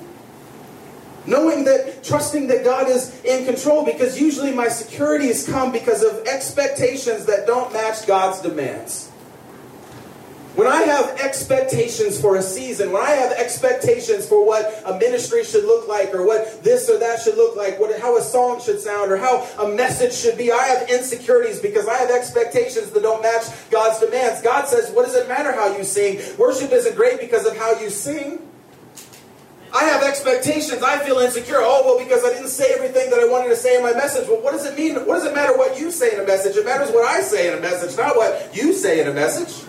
[1.25, 6.27] Knowing that, trusting that God is in control because usually my securities come because of
[6.27, 9.12] expectations that don't match God's demands.
[10.54, 15.44] When I have expectations for a season, when I have expectations for what a ministry
[15.44, 18.60] should look like, or what this or that should look like, what, how a song
[18.60, 22.90] should sound, or how a message should be, I have insecurities because I have expectations
[22.90, 24.42] that don't match God's demands.
[24.42, 26.20] God says, What does it matter how you sing?
[26.36, 28.46] Worship isn't great because of how you sing.
[29.74, 30.82] I have expectations.
[30.82, 31.60] I feel insecure.
[31.60, 34.28] Oh, well, because I didn't say everything that I wanted to say in my message.
[34.28, 34.96] Well, what does it mean?
[35.06, 36.56] What does it matter what you say in a message?
[36.56, 39.66] It matters what I say in a message, not what you say in a message.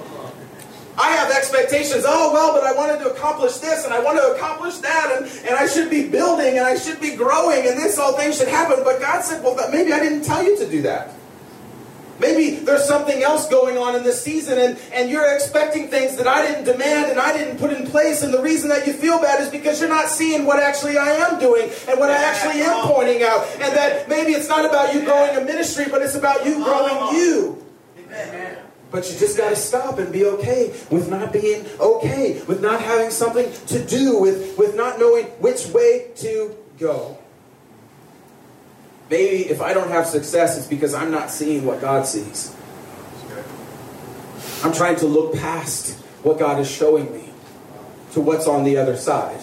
[0.97, 2.03] I have expectations.
[2.05, 5.25] Oh, well, but I wanted to accomplish this and I want to accomplish that and,
[5.47, 8.47] and I should be building and I should be growing and this all things should
[8.47, 8.83] happen.
[8.83, 11.11] But God said, well, maybe I didn't tell you to do that.
[12.19, 16.27] Maybe there's something else going on in this season and, and you're expecting things that
[16.27, 18.21] I didn't demand and I didn't put in place.
[18.21, 21.09] And the reason that you feel bad is because you're not seeing what actually I
[21.09, 23.47] am doing and what I actually am pointing out.
[23.53, 27.17] And that maybe it's not about you growing a ministry, but it's about you growing
[27.17, 27.65] you.
[28.93, 32.79] But you just got to stop and be okay with not being okay, with not
[32.79, 37.17] having something to do, with, with not knowing which way to go.
[39.09, 42.55] Maybe if I don't have success, it's because I'm not seeing what God sees.
[44.63, 47.31] I'm trying to look past what God is showing me
[48.11, 49.41] to what's on the other side.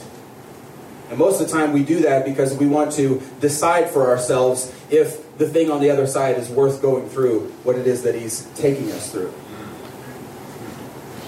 [1.08, 4.72] And most of the time we do that because we want to decide for ourselves
[4.90, 8.14] if the thing on the other side is worth going through what it is that
[8.14, 9.34] He's taking us through.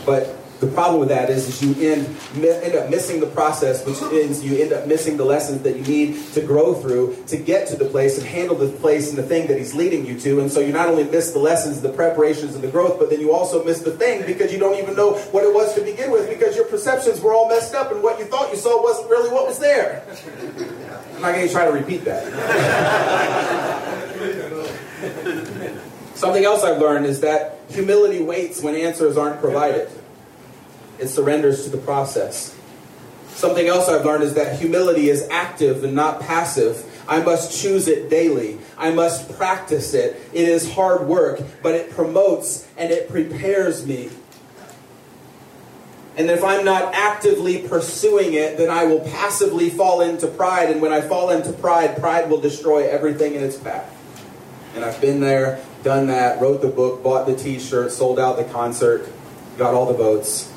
[0.04, 4.00] But the problem with that is, is you end, end up missing the process, which
[4.12, 7.66] means you end up missing the lessons that you need to grow through to get
[7.68, 10.38] to the place and handle the place and the thing that he's leading you to.
[10.38, 13.20] And so you not only miss the lessons, the preparations, and the growth, but then
[13.20, 16.12] you also miss the thing because you don't even know what it was to begin
[16.12, 19.10] with because your perceptions were all messed up and what you thought you saw wasn't
[19.10, 20.04] really what was there.
[21.16, 23.68] I'm not going to try to repeat that.
[26.22, 29.90] Something else I've learned is that humility waits when answers aren't provided
[31.00, 32.56] it surrenders to the process.
[33.30, 36.88] Something else I've learned is that humility is active and not passive.
[37.08, 38.60] I must choose it daily.
[38.78, 40.14] I must practice it.
[40.32, 44.08] It is hard work, but it promotes and it prepares me.
[46.16, 50.70] And if I'm not actively pursuing it, then I will passively fall into pride.
[50.70, 53.92] And when I fall into pride, pride will destroy everything in its path.
[54.76, 58.36] And I've been there, done that, wrote the book, bought the t shirt, sold out
[58.36, 59.08] the concert,
[59.58, 60.52] got all the votes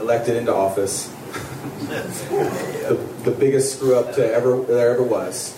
[0.00, 1.06] elected into office.
[1.88, 5.56] the, the biggest screw up to ever there ever was.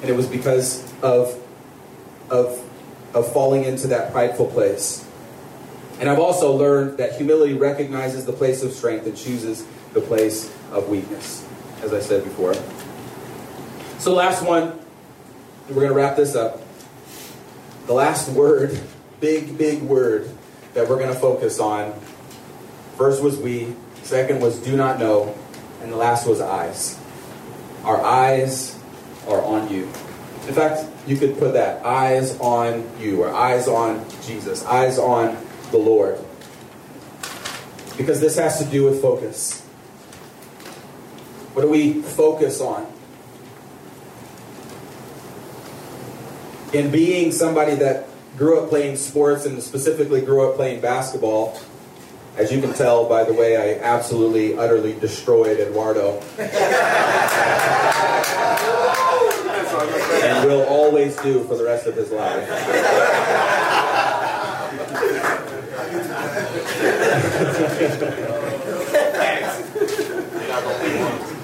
[0.00, 1.40] And it was because of,
[2.30, 2.60] of,
[3.14, 5.06] of falling into that prideful place.
[6.00, 10.52] And I've also learned that humility recognizes the place of strength and chooses the place
[10.72, 11.46] of weakness,
[11.82, 12.54] as I said before.
[13.98, 14.80] So, last one,
[15.68, 16.61] we're going to wrap this up.
[17.92, 18.80] The last word,
[19.20, 20.30] big, big word
[20.72, 21.92] that we're going to focus on
[22.96, 25.34] First was we, second was do not know,
[25.82, 26.98] and the last was eyes.
[27.84, 28.78] Our eyes
[29.28, 29.82] are on you.
[30.48, 35.36] In fact, you could put that eyes on you, or eyes on Jesus, eyes on
[35.70, 36.18] the Lord.
[37.98, 39.60] Because this has to do with focus.
[41.52, 42.90] What do we focus on?
[46.72, 48.06] In being somebody that
[48.38, 51.58] grew up playing sports and specifically grew up playing basketball,
[52.36, 56.20] as you can tell by the way I absolutely, utterly destroyed Eduardo.
[60.24, 62.48] and will always do for the rest of his life.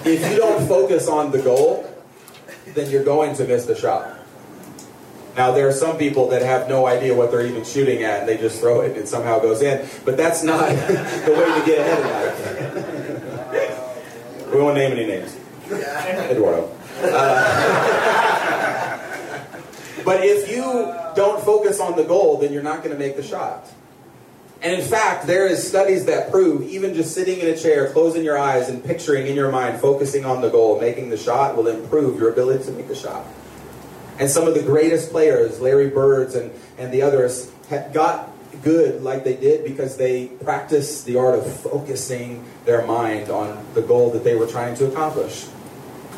[0.07, 1.85] if you don't focus on the goal,
[2.69, 4.18] then you're going to miss the shot.
[5.39, 8.29] Now, there are some people that have no idea what they're even shooting at, and
[8.29, 9.89] they just throw it and it somehow goes in.
[10.05, 14.53] But that's not the way to get ahead of life.
[14.53, 15.37] we won't name any names.
[15.71, 16.69] Eduardo.
[17.01, 18.99] Uh,
[20.05, 23.23] but if you don't focus on the goal, then you're not going to make the
[23.23, 23.71] shot.
[24.61, 28.25] And in fact, there is studies that prove even just sitting in a chair, closing
[28.25, 31.69] your eyes, and picturing in your mind, focusing on the goal, making the shot, will
[31.69, 33.25] improve your ability to make the shot.
[34.19, 37.51] And some of the greatest players, Larry Birds and, and the others,
[37.93, 38.31] got
[38.63, 43.83] good like they did because they practiced the art of focusing their mind on the
[43.83, 45.47] goal that they were trying to accomplish.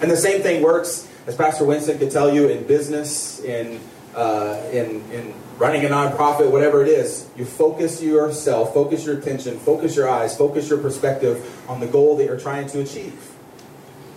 [0.00, 3.80] And the same thing works, as Pastor Winston could tell you, in business, in,
[4.14, 7.28] uh, in, in running a nonprofit, whatever it is.
[7.36, 12.16] You focus yourself, focus your attention, focus your eyes, focus your perspective on the goal
[12.16, 13.30] that you're trying to achieve.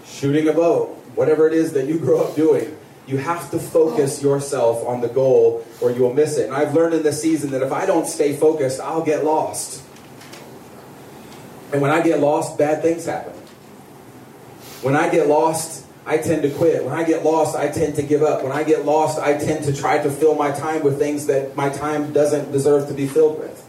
[0.06, 4.22] Shooting a bow, whatever it is that you grow up doing you have to focus
[4.22, 6.46] yourself on the goal or you'll miss it.
[6.46, 9.84] And I've learned in this season that if I don't stay focused, I'll get lost.
[11.74, 13.34] And when I get lost, bad things happen.
[14.84, 16.84] When I get lost, I tend to quit.
[16.84, 18.43] When I get lost, I tend to give up.
[18.43, 21.56] When I get lost, I tend to try to fill my time with things that
[21.56, 23.62] my time doesn't deserve to be filled with.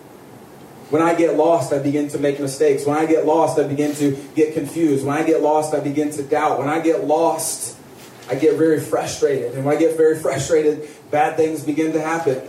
[0.90, 2.84] When I get lost, I begin to make mistakes.
[2.84, 5.04] When I get lost, I begin to get confused.
[5.04, 6.58] When I get lost, I begin to doubt.
[6.58, 7.76] When I get lost,
[8.28, 9.54] I get very frustrated.
[9.54, 12.42] And when I get very frustrated, bad things begin to happen.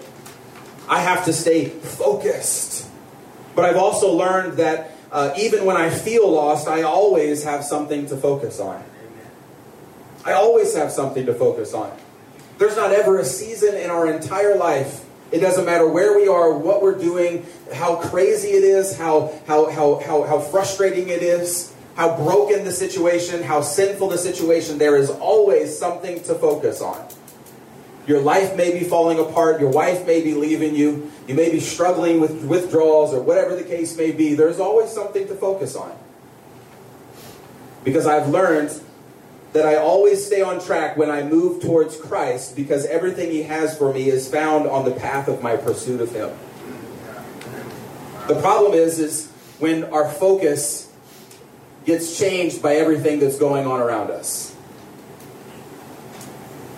[0.87, 2.87] I have to stay focused.
[3.55, 8.07] But I've also learned that uh, even when I feel lost, I always have something
[8.07, 8.83] to focus on.
[10.25, 11.95] I always have something to focus on.
[12.57, 15.05] There's not ever a season in our entire life.
[15.31, 19.69] It doesn't matter where we are, what we're doing, how crazy it is, how, how,
[19.69, 24.97] how, how, how frustrating it is, how broken the situation, how sinful the situation, there
[24.97, 27.07] is always something to focus on.
[28.05, 31.59] Your life may be falling apart, your wife may be leaving you, you may be
[31.59, 34.35] struggling with withdrawals or whatever the case may be.
[34.35, 35.97] There's always something to focus on.
[37.83, 38.79] Because I've learned
[39.53, 43.77] that I always stay on track when I move towards Christ because everything He has
[43.77, 46.29] for me is found on the path of my pursuit of Him.
[48.27, 50.84] The problem is, is when our focus
[51.85, 54.55] gets changed by everything that's going on around us.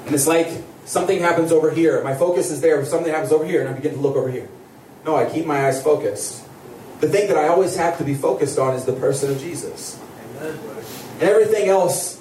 [0.06, 0.50] And it's like
[0.86, 2.04] something happens over here.
[2.04, 2.84] My focus is there.
[2.86, 4.48] Something happens over here, and I begin to look over here.
[5.06, 6.44] No, I keep my eyes focused.
[7.00, 10.00] The thing that I always have to be focused on is the person of Jesus.
[10.40, 12.18] And everything else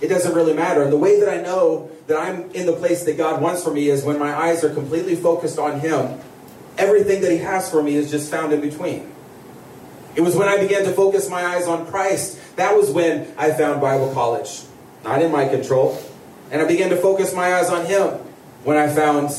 [0.00, 0.82] it doesn't really matter.
[0.82, 3.72] And the way that I know that I'm in the place that God wants for
[3.72, 6.20] me is when my eyes are completely focused on Him.
[6.78, 9.10] Everything that He has for me is just found in between.
[10.16, 12.38] It was when I began to focus my eyes on Christ.
[12.56, 14.62] That was when I found Bible college.
[15.04, 16.02] Not in my control.
[16.50, 18.14] And I began to focus my eyes on Him
[18.64, 19.30] when I found,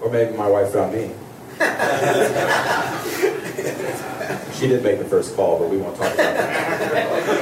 [0.00, 1.12] or maybe my wife found me.
[4.54, 7.38] she did make the first call, but we won't talk about that.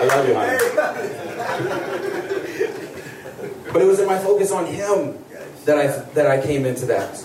[0.00, 0.58] I love you, honey.
[3.72, 5.18] But it was in my focus on Him
[5.64, 7.24] that I that I came into that.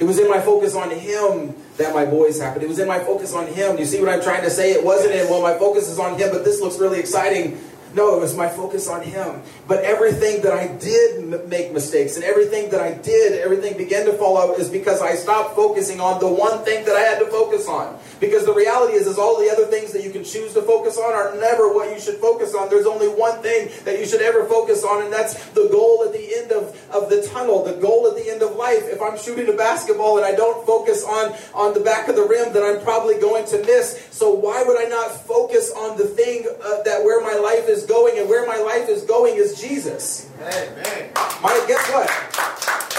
[0.00, 2.62] It was in my focus on Him that my boys happened.
[2.62, 3.78] It was in my focus on Him.
[3.78, 4.72] You see what I'm trying to say?
[4.72, 7.60] It wasn't in, well, my focus is on Him, but this looks really exciting.
[7.94, 9.42] No, it was my focus on Him.
[9.68, 14.12] But everything that I did make mistakes and everything that I did, everything began to
[14.14, 17.26] fall out is because I stopped focusing on the one thing that I had to
[17.26, 17.96] focus on.
[18.18, 20.98] Because the reality is, is all the other things that you can choose to focus
[20.98, 22.68] on are never what you should focus on.
[22.68, 26.12] There's only one thing that you should ever focus on, and that's the goal at
[26.12, 28.82] the end of, of the tunnel, the goal at the end of life.
[28.90, 32.26] If I'm shooting a basketball and I don't focus on, on the back of the
[32.26, 34.08] rim, then I'm probably going to miss.
[34.10, 37.83] So why would I not focus on the thing uh, that where my life is
[37.84, 40.30] going, and where my life is going is Jesus.
[40.40, 41.10] Amen.
[41.42, 42.08] My, guess what?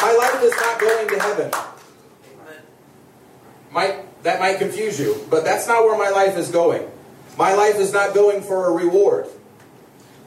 [0.02, 1.52] My life is not going to heaven.
[3.72, 6.90] Might, that might confuse you, but that's not where my life is going.
[7.38, 9.28] My life is not going for a reward.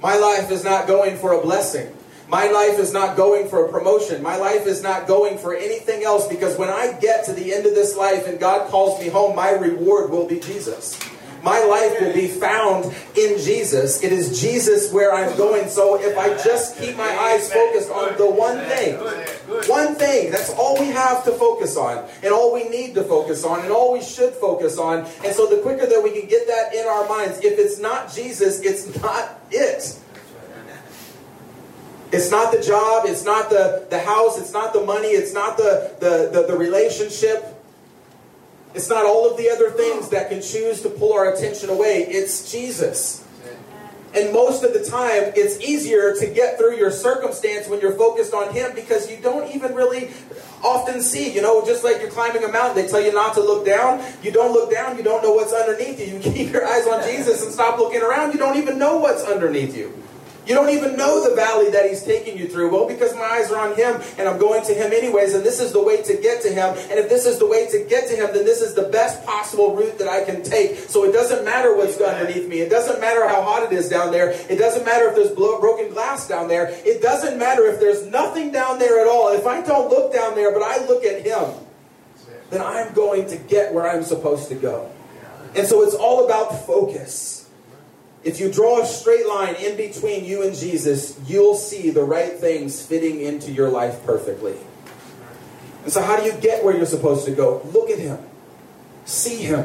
[0.03, 1.95] My life is not going for a blessing.
[2.29, 4.23] My life is not going for a promotion.
[4.23, 7.65] My life is not going for anything else because when I get to the end
[7.65, 10.99] of this life and God calls me home, my reward will be Jesus.
[11.43, 12.87] My life will be found
[13.17, 14.03] in Jesus.
[14.03, 15.69] It is Jesus where I'm going.
[15.69, 18.97] So if I just keep my eyes focused on the one thing,
[19.69, 23.45] one thing, that's all we have to focus on, and all we need to focus
[23.45, 25.07] on, and all we should focus on.
[25.25, 28.13] And so the quicker that we can get that in our minds, if it's not
[28.13, 29.99] Jesus, it's not it.
[32.11, 35.59] It's not the job, it's not the, the house, it's not the money, it's not
[35.59, 37.58] the, the, the, the relationship.
[38.75, 42.05] It's not all of the other things that can choose to pull our attention away.
[42.09, 43.25] It's Jesus.
[44.15, 48.33] And most of the time, it's easier to get through your circumstance when you're focused
[48.33, 50.11] on Him because you don't even really
[50.65, 51.31] often see.
[51.31, 54.03] You know, just like you're climbing a mountain, they tell you not to look down.
[54.23, 56.19] You don't look down, you don't know what's underneath you.
[56.19, 59.25] You keep your eyes on Jesus and stop looking around, you don't even know what's
[59.25, 59.93] underneath you.
[60.49, 62.73] You don't even know the valley that he's taking you through.
[62.73, 65.61] Well, because my eyes are on him and I'm going to him anyways, and this
[65.61, 66.75] is the way to get to him.
[66.89, 69.27] And if this is the way to get to him, then this is the best
[69.27, 70.79] possible route that I can take.
[70.89, 72.61] So it doesn't matter what's underneath me.
[72.61, 74.31] It doesn't matter how hot it is down there.
[74.31, 76.71] It doesn't matter if there's broken glass down there.
[76.83, 79.29] It doesn't matter if there's nothing down there at all.
[79.35, 81.53] If I don't look down there, but I look at him,
[82.49, 84.91] then I'm going to get where I'm supposed to go.
[85.55, 87.38] And so it's all about focus.
[88.25, 92.33] If you draw a straight line in between you and Jesus, you'll see the right
[92.33, 94.57] things fitting into your life perfectly.
[95.85, 97.63] And so, how do you get where you're supposed to go?
[97.73, 98.19] Look at Him,
[99.05, 99.65] see Him,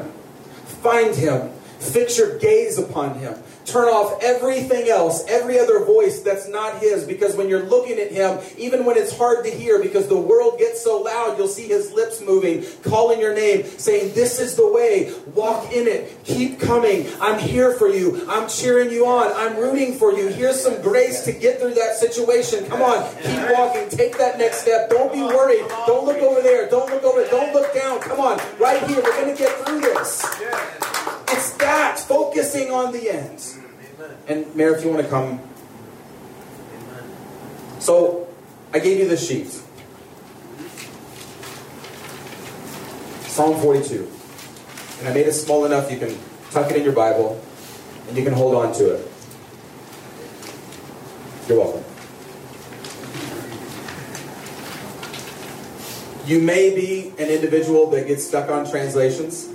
[0.82, 1.50] find Him,
[1.80, 3.36] fix your gaze upon Him.
[3.66, 8.12] Turn off everything else, every other voice that's not His, because when you're looking at
[8.12, 11.68] Him, even when it's hard to hear, because the world gets so loud, you'll see
[11.68, 16.60] His lips moving, calling your name, saying, This is the way, walk in it, keep
[16.60, 17.08] coming.
[17.22, 20.28] I'm here for you, I'm cheering you on, I'm rooting for you.
[20.28, 22.66] Here's some grace to get through that situation.
[22.66, 24.90] Come on, keep walking, take that next step.
[24.90, 28.00] Don't be worried, don't look over there, don't look over, don't look down.
[28.02, 31.13] Come on, right here, we're going to get through this.
[31.34, 33.58] It's that, focusing on the ends.
[34.28, 35.42] And Mayor, if you want to come.
[37.80, 38.28] So,
[38.72, 39.48] I gave you the sheet.
[43.28, 44.12] Psalm 42.
[45.00, 46.16] And I made it small enough you can
[46.52, 47.44] tuck it in your Bible
[48.08, 49.12] and you can hold on to it.
[51.48, 51.84] You're welcome.
[56.28, 59.50] You may be an individual that gets stuck on translations,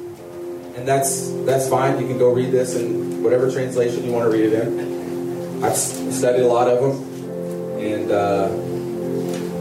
[0.89, 2.01] that's that's fine.
[2.01, 5.62] You can go read this in whatever translation you want to read it in.
[5.62, 8.49] I've studied a lot of them, and uh,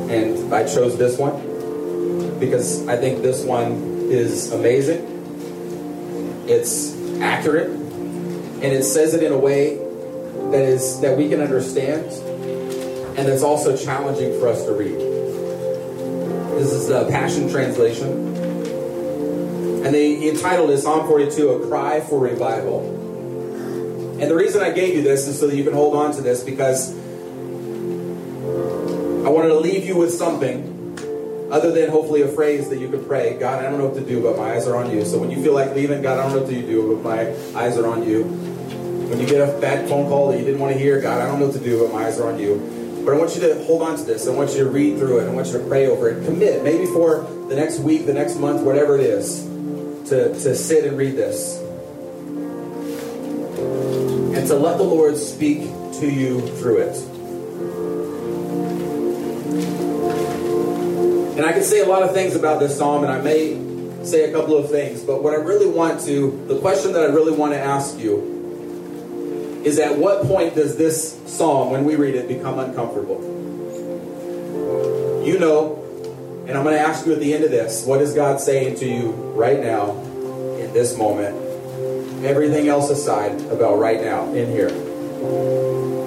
[0.10, 3.74] and I chose this one because I think this one
[4.10, 5.06] is amazing.
[6.48, 9.78] It's accurate, and it says it in a way
[10.52, 12.06] that is that we can understand,
[13.18, 14.98] and it's also challenging for us to read.
[16.58, 18.37] This is the Passion Translation.
[19.88, 22.82] And they entitled it Psalm 42, A Cry for Revival.
[24.20, 26.22] And the reason I gave you this is so that you can hold on to
[26.22, 26.92] this because
[29.24, 33.08] I wanted to leave you with something other than hopefully a phrase that you could
[33.08, 35.06] pray God, I don't know what to do, but my eyes are on you.
[35.06, 37.30] So when you feel like leaving, God, I don't know what to do, but my
[37.58, 38.26] eyes are on you.
[38.26, 41.28] When you get a bad phone call that you didn't want to hear, God, I
[41.28, 43.04] don't know what to do, but my eyes are on you.
[43.06, 44.28] But I want you to hold on to this.
[44.28, 45.30] I want you to read through it.
[45.30, 46.26] I want you to pray over it.
[46.26, 49.48] Commit, maybe for the next week, the next month, whatever it is,
[50.10, 51.60] to, to sit and read this.
[54.38, 55.62] And to let the Lord speak
[56.00, 56.98] to you through it.
[61.38, 63.54] And I can say a lot of things about this psalm, and I may
[64.04, 67.08] say a couple of things, but what I really want to, the question that I
[67.08, 72.16] really want to ask you is at what point does this psalm, when we read
[72.16, 73.22] it, become uncomfortable?
[75.26, 75.87] You know,
[76.48, 78.78] and I'm going to ask you at the end of this, what is God saying
[78.78, 79.92] to you right now,
[80.60, 81.36] in this moment?
[82.24, 84.70] Everything else aside about right now, in here.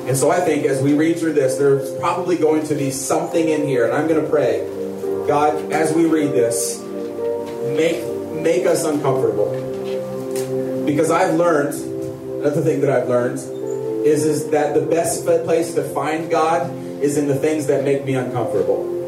[0.09, 3.49] And so I think as we read through this, there's probably going to be something
[3.49, 4.66] in here, and I'm going to pray,
[5.28, 6.80] God, as we read this,
[7.76, 8.05] make
[8.43, 9.51] make us uncomfortable.
[10.86, 11.74] Because I've learned
[12.41, 13.38] Another thing that I've learned
[14.07, 18.07] is, is that the best place to find God is in the things that make
[18.07, 19.00] me uncomfortable.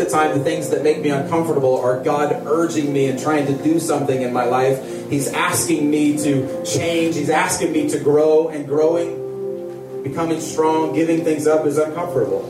[0.00, 3.62] The time, the things that make me uncomfortable are God urging me and trying to
[3.62, 5.10] do something in my life.
[5.10, 11.22] He's asking me to change, He's asking me to grow, and growing, becoming strong, giving
[11.22, 12.40] things up is uncomfortable.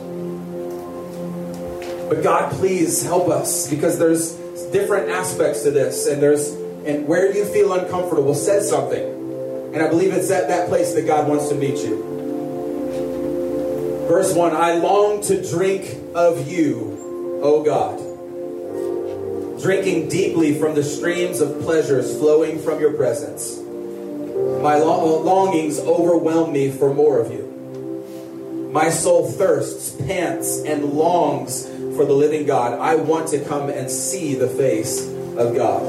[2.07, 4.31] But God, please help us because there's
[4.71, 6.51] different aspects to this, and there's
[6.85, 9.73] and where you feel uncomfortable says something.
[9.73, 12.01] And I believe it's at that place that God wants to meet you.
[14.07, 17.00] Verse 1 I long to drink of you,
[17.41, 17.99] O God.
[19.61, 23.59] Drinking deeply from the streams of pleasures flowing from your presence.
[24.61, 28.69] My longings overwhelm me for more of you.
[28.71, 32.79] My soul thirsts, pants, and longs for the living God.
[32.79, 35.83] I want to come and see the face of God.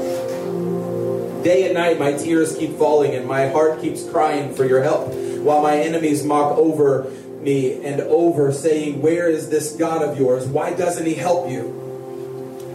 [1.43, 5.13] Day and night, my tears keep falling, and my heart keeps crying for your help,
[5.39, 7.11] while my enemies mock over
[7.43, 10.45] me and over, saying, Where is this God of yours?
[10.47, 11.81] Why doesn't he help you?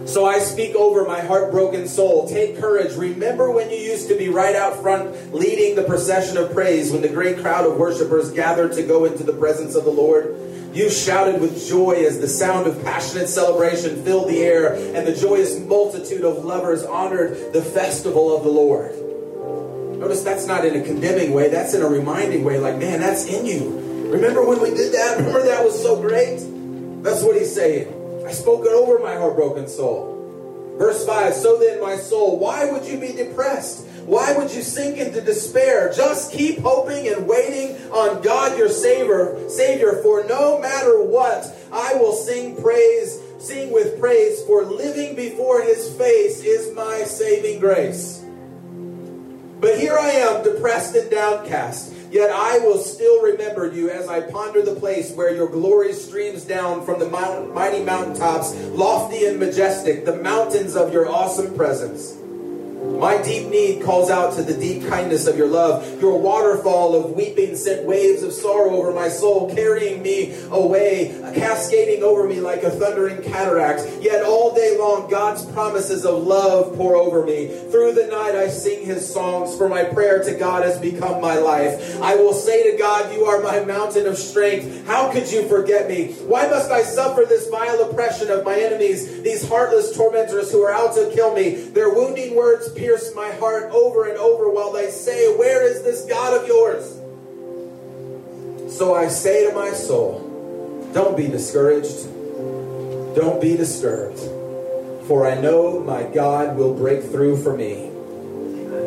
[0.05, 2.27] So I speak over my heartbroken soul.
[2.27, 2.95] Take courage.
[2.95, 7.03] Remember when you used to be right out front leading the procession of praise when
[7.03, 10.35] the great crowd of worshipers gathered to go into the presence of the Lord?
[10.73, 15.15] You shouted with joy as the sound of passionate celebration filled the air, and the
[15.15, 18.91] joyous multitude of lovers honored the festival of the Lord.
[19.99, 23.25] Notice that's not in a condemning way, that's in a reminding way, like, man, that's
[23.25, 23.78] in you.
[24.09, 25.17] Remember when we did that?
[25.17, 26.39] Remember that was so great?
[27.03, 27.93] That's what he's saying.
[28.25, 30.75] I spoke it over my heartbroken soul.
[30.79, 33.85] Verse 5 So then, my soul, why would you be depressed?
[34.07, 35.93] Why would you sink into despair?
[35.93, 41.93] Just keep hoping and waiting on God your Savior, Savior, for no matter what, I
[41.93, 48.23] will sing praise, sing with praise, for living before his face is my saving grace.
[49.59, 51.93] But here I am, depressed and downcast.
[52.11, 56.43] Yet I will still remember you as I ponder the place where your glory streams
[56.43, 62.18] down from the mountain, mighty mountaintops, lofty and majestic, the mountains of your awesome presence.
[62.79, 66.01] My deep need calls out to the deep kindness of your love.
[66.01, 72.03] Your waterfall of weeping sent waves of sorrow over my soul, carrying me away, cascading
[72.03, 73.81] over me like a thundering cataract.
[74.01, 77.47] Yet all day long, God's promises of love pour over me.
[77.69, 81.37] Through the night, I sing his songs, for my prayer to God has become my
[81.37, 82.01] life.
[82.01, 84.87] I will say to God, You are my mountain of strength.
[84.87, 86.13] How could you forget me?
[86.27, 90.71] Why must I suffer this vile oppression of my enemies, these heartless tormentors who are
[90.71, 91.55] out to kill me?
[91.55, 96.05] Their wounding words pierce my heart over and over while they say, Where is this
[96.05, 96.95] God of yours?
[98.75, 102.05] So I say to my soul, Don't be discouraged.
[103.15, 104.19] Don't be disturbed.
[105.07, 107.89] for I know my God will break through for me.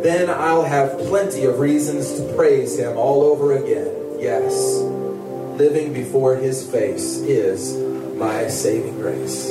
[0.02, 3.92] Then I'll have plenty of reasons to praise him all over again.
[4.20, 4.78] Yes,
[5.58, 7.76] living before his face is
[8.16, 9.50] my saving grace.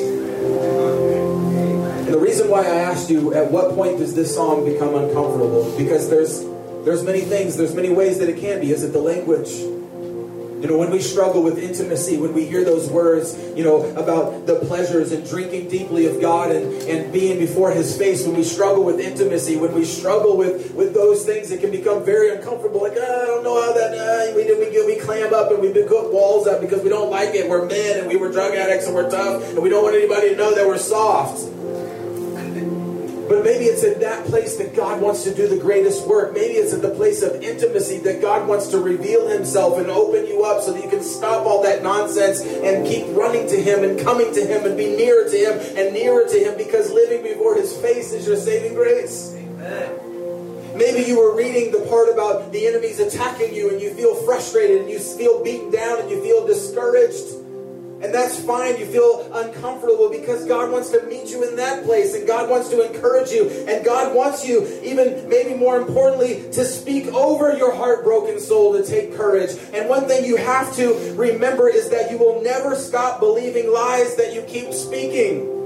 [2.32, 5.70] Reason why I asked you at what point does this song become uncomfortable?
[5.78, 6.46] Because there's
[6.86, 8.72] there's many things, there's many ways that it can be.
[8.72, 9.50] Is it the language?
[9.50, 14.48] You know, when we struggle with intimacy, when we hear those words, you know, about
[14.48, 18.46] the pleasures and drinking deeply of God and, and being before His face, when we
[18.46, 22.82] struggle with intimacy, when we struggle with, with those things, it can become very uncomfortable.
[22.82, 25.74] Like, oh, I don't know how that, uh, we, we, we clam up and we
[25.74, 27.50] put walls up because we don't like it.
[27.50, 30.30] We're men and we were drug addicts and we're tough and we don't want anybody
[30.30, 31.52] to know that we're soft.
[33.32, 36.34] But maybe it's in that place that God wants to do the greatest work.
[36.34, 40.28] Maybe it's at the place of intimacy that God wants to reveal Himself and open
[40.28, 43.86] you up so that you can stop all that nonsense and keep running to Him
[43.86, 47.24] and coming to Him and be nearer to Him and nearer to Him because living
[47.24, 49.34] before His face is your saving grace.
[49.34, 50.76] Amen.
[50.78, 54.82] Maybe you were reading the part about the enemies attacking you and you feel frustrated
[54.82, 57.41] and you feel beaten down and you feel discouraged.
[58.02, 58.80] And that's fine.
[58.80, 62.70] You feel uncomfortable because God wants to meet you in that place and God wants
[62.70, 63.48] to encourage you.
[63.68, 68.84] And God wants you, even maybe more importantly, to speak over your heartbroken soul to
[68.84, 69.52] take courage.
[69.74, 74.16] And one thing you have to remember is that you will never stop believing lies
[74.16, 75.60] that you keep speaking.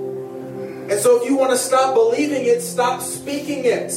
[0.90, 3.92] And so if you want to stop believing it, stop speaking it.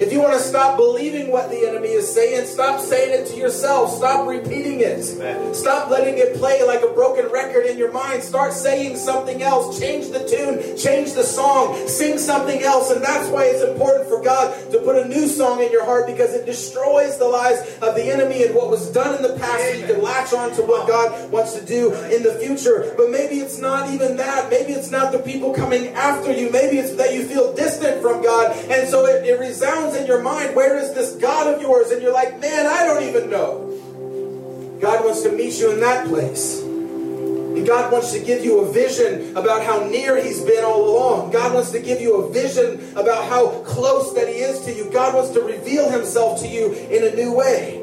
[0.00, 3.36] If you want to stop believing what the enemy is saying, stop saying it to
[3.36, 3.94] yourself.
[3.94, 5.08] Stop repeating it.
[5.14, 5.54] Amen.
[5.54, 8.24] Stop letting it play like a broken record in your mind.
[8.24, 9.78] Start saying something else.
[9.78, 12.90] Change the tune, change the song, sing something else.
[12.90, 16.08] And that's why it's important for God to put a new song in your heart
[16.08, 19.62] because it destroys the lies of the enemy and what was done in the past.
[19.62, 22.92] So you can latch on to what God wants to do in the future.
[22.96, 24.50] But maybe it's not even that.
[24.50, 26.50] Maybe it's not the people coming after you.
[26.50, 28.56] Maybe it's that you feel distant from God.
[28.68, 31.90] And so it, it resounds in your mind, where is this God of yours?
[31.90, 34.78] And you're like, man, I don't even know.
[34.80, 36.60] God wants to meet you in that place.
[36.62, 41.30] And God wants to give you a vision about how near He's been all along.
[41.30, 44.90] God wants to give you a vision about how close that He is to you.
[44.90, 47.80] God wants to reveal Himself to you in a new way.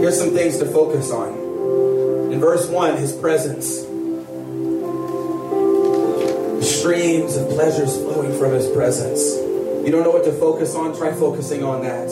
[0.00, 2.32] Here's some things to focus on.
[2.32, 3.84] In verse 1, His presence
[6.68, 9.36] streams of pleasures flowing from his presence.
[9.84, 10.96] You don't know what to focus on?
[10.96, 12.08] Try focusing on that.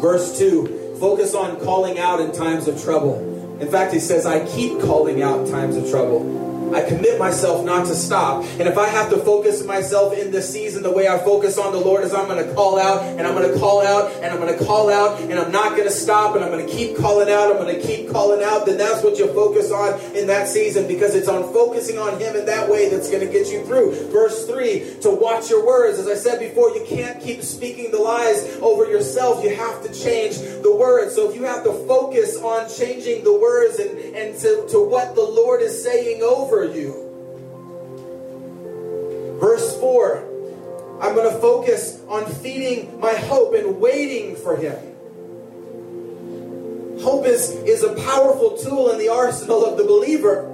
[0.00, 3.58] Verse 2 focus on calling out in times of trouble.
[3.60, 6.43] In fact, he says, I keep calling out in times of trouble.
[6.72, 8.44] I commit myself not to stop.
[8.44, 11.72] And if I have to focus myself in this season, the way I focus on
[11.72, 14.26] the Lord is I'm going to call out and I'm going to call out and
[14.26, 16.72] I'm going to call out and I'm not going to stop and I'm going to
[16.72, 17.50] keep calling out.
[17.50, 18.66] I'm going to keep calling out.
[18.66, 22.36] Then that's what you focus on in that season because it's on focusing on Him
[22.36, 24.10] in that way that's going to get you through.
[24.10, 25.98] Verse 3 to watch your words.
[25.98, 29.42] As I said before, you can't keep speaking the lies over yourself.
[29.42, 31.14] You have to change the words.
[31.14, 35.14] So if you have to focus on changing the words and, and to, to what
[35.14, 37.04] the Lord is saying over you.
[39.40, 40.30] Verse 4
[41.02, 44.76] I'm going to focus on feeding my hope and waiting for Him.
[47.02, 50.48] Hope is, is a powerful tool in the arsenal of the believer.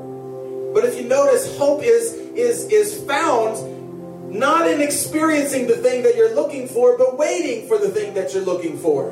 [0.73, 6.17] But if you notice, hope is, is, is found not in experiencing the thing that
[6.17, 9.11] you're looking for, but waiting for the thing that you're looking for.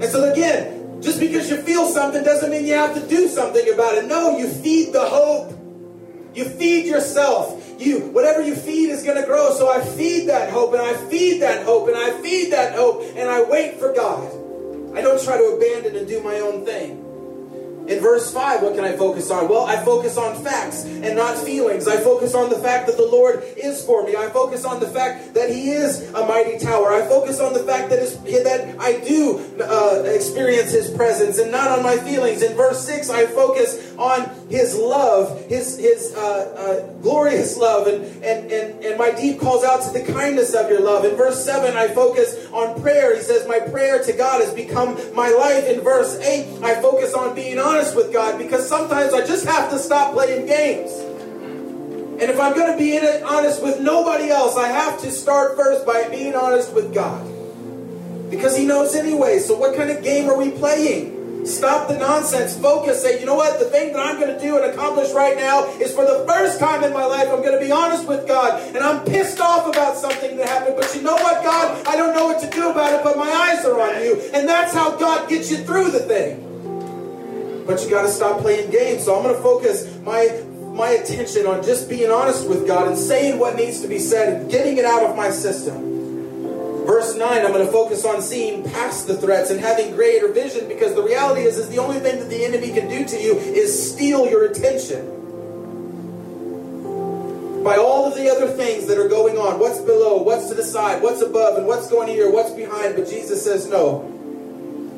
[0.00, 3.72] And so, again, just because you feel something doesn't mean you have to do something
[3.72, 4.06] about it.
[4.06, 5.58] No, you feed the hope.
[6.34, 7.58] You feed yourself.
[7.78, 9.52] You whatever you feed is going to grow.
[9.54, 13.02] So I feed that hope and I feed that hope and I feed that hope
[13.16, 14.30] and I wait for God.
[14.96, 17.02] I don't try to abandon and do my own thing.
[17.88, 19.48] In verse 5, what can I focus on?
[19.48, 21.88] Well, I focus on facts and not feelings.
[21.88, 24.14] I focus on the fact that the Lord is for me.
[24.14, 26.92] I focus on the fact that He is a mighty tower.
[26.92, 27.98] I focus on the fact that,
[28.44, 32.42] that I do uh, experience His presence and not on my feelings.
[32.42, 36.20] In verse 6, I focus on His love, His, his uh,
[36.56, 40.68] uh, glorious love, and, and, and, and my deep calls out to the kindness of
[40.68, 41.04] your love.
[41.04, 43.14] In verse 7, I focus on prayer.
[43.14, 45.66] He says, My prayer to God has become my life.
[45.68, 49.70] In verse 8, I focus on being honest with God because sometimes I just have
[49.70, 50.90] to stop playing games.
[52.20, 55.86] And if I'm going to be honest with nobody else, I have to start first
[55.86, 57.26] by being honest with God.
[58.30, 59.38] Because He knows anyway.
[59.38, 61.21] So, what kind of game are we playing?
[61.44, 62.56] Stop the nonsense.
[62.56, 63.02] Focus.
[63.02, 63.58] Say, you know what?
[63.58, 66.60] The thing that I'm going to do and accomplish right now is for the first
[66.60, 68.62] time in my life, I'm going to be honest with God.
[68.74, 70.76] And I'm pissed off about something that happened.
[70.78, 71.86] But you know what, God?
[71.86, 74.20] I don't know what to do about it, but my eyes are on you.
[74.34, 76.44] And that's how God gets you through the thing.
[77.66, 79.04] but you got to stop playing games.
[79.04, 80.42] So I'm going to focus my
[80.74, 84.32] my attention on just being honest with God and saying what needs to be said
[84.32, 85.91] and getting it out of my system.
[86.92, 90.68] Verse 9, I'm going to focus on seeing past the threats and having greater vision
[90.68, 93.38] because the reality is, is the only thing that the enemy can do to you
[93.38, 95.06] is steal your attention.
[97.64, 100.62] By all of the other things that are going on, what's below, what's to the
[100.62, 102.94] side, what's above, and what's going here, what's behind.
[102.94, 104.02] But Jesus says, no,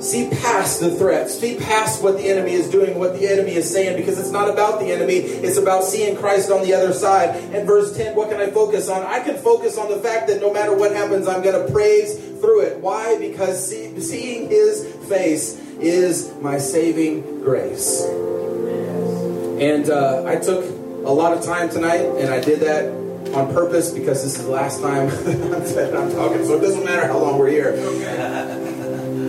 [0.00, 1.38] See past the threats.
[1.38, 4.50] See past what the enemy is doing, what the enemy is saying, because it's not
[4.50, 5.14] about the enemy.
[5.14, 7.36] It's about seeing Christ on the other side.
[7.54, 9.02] And verse 10, what can I focus on?
[9.02, 12.18] I can focus on the fact that no matter what happens, I'm going to praise
[12.40, 12.78] through it.
[12.80, 13.18] Why?
[13.18, 18.02] Because see, seeing his face is my saving grace.
[18.02, 20.64] And uh, I took
[21.06, 22.86] a lot of time tonight, and I did that
[23.34, 27.18] on purpose because this is the last time I'm talking, so it doesn't matter how
[27.18, 28.63] long we're here.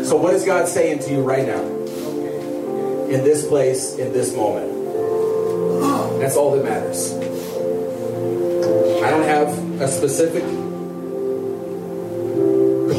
[0.05, 1.63] So, what is God saying to you right now?
[3.09, 4.71] In this place, in this moment?
[6.19, 7.11] That's all that matters.
[9.03, 10.43] I don't have a specific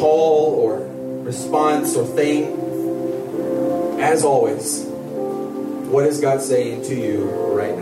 [0.00, 0.78] call or
[1.22, 2.50] response or thing.
[4.00, 7.78] As always, what is God saying to you right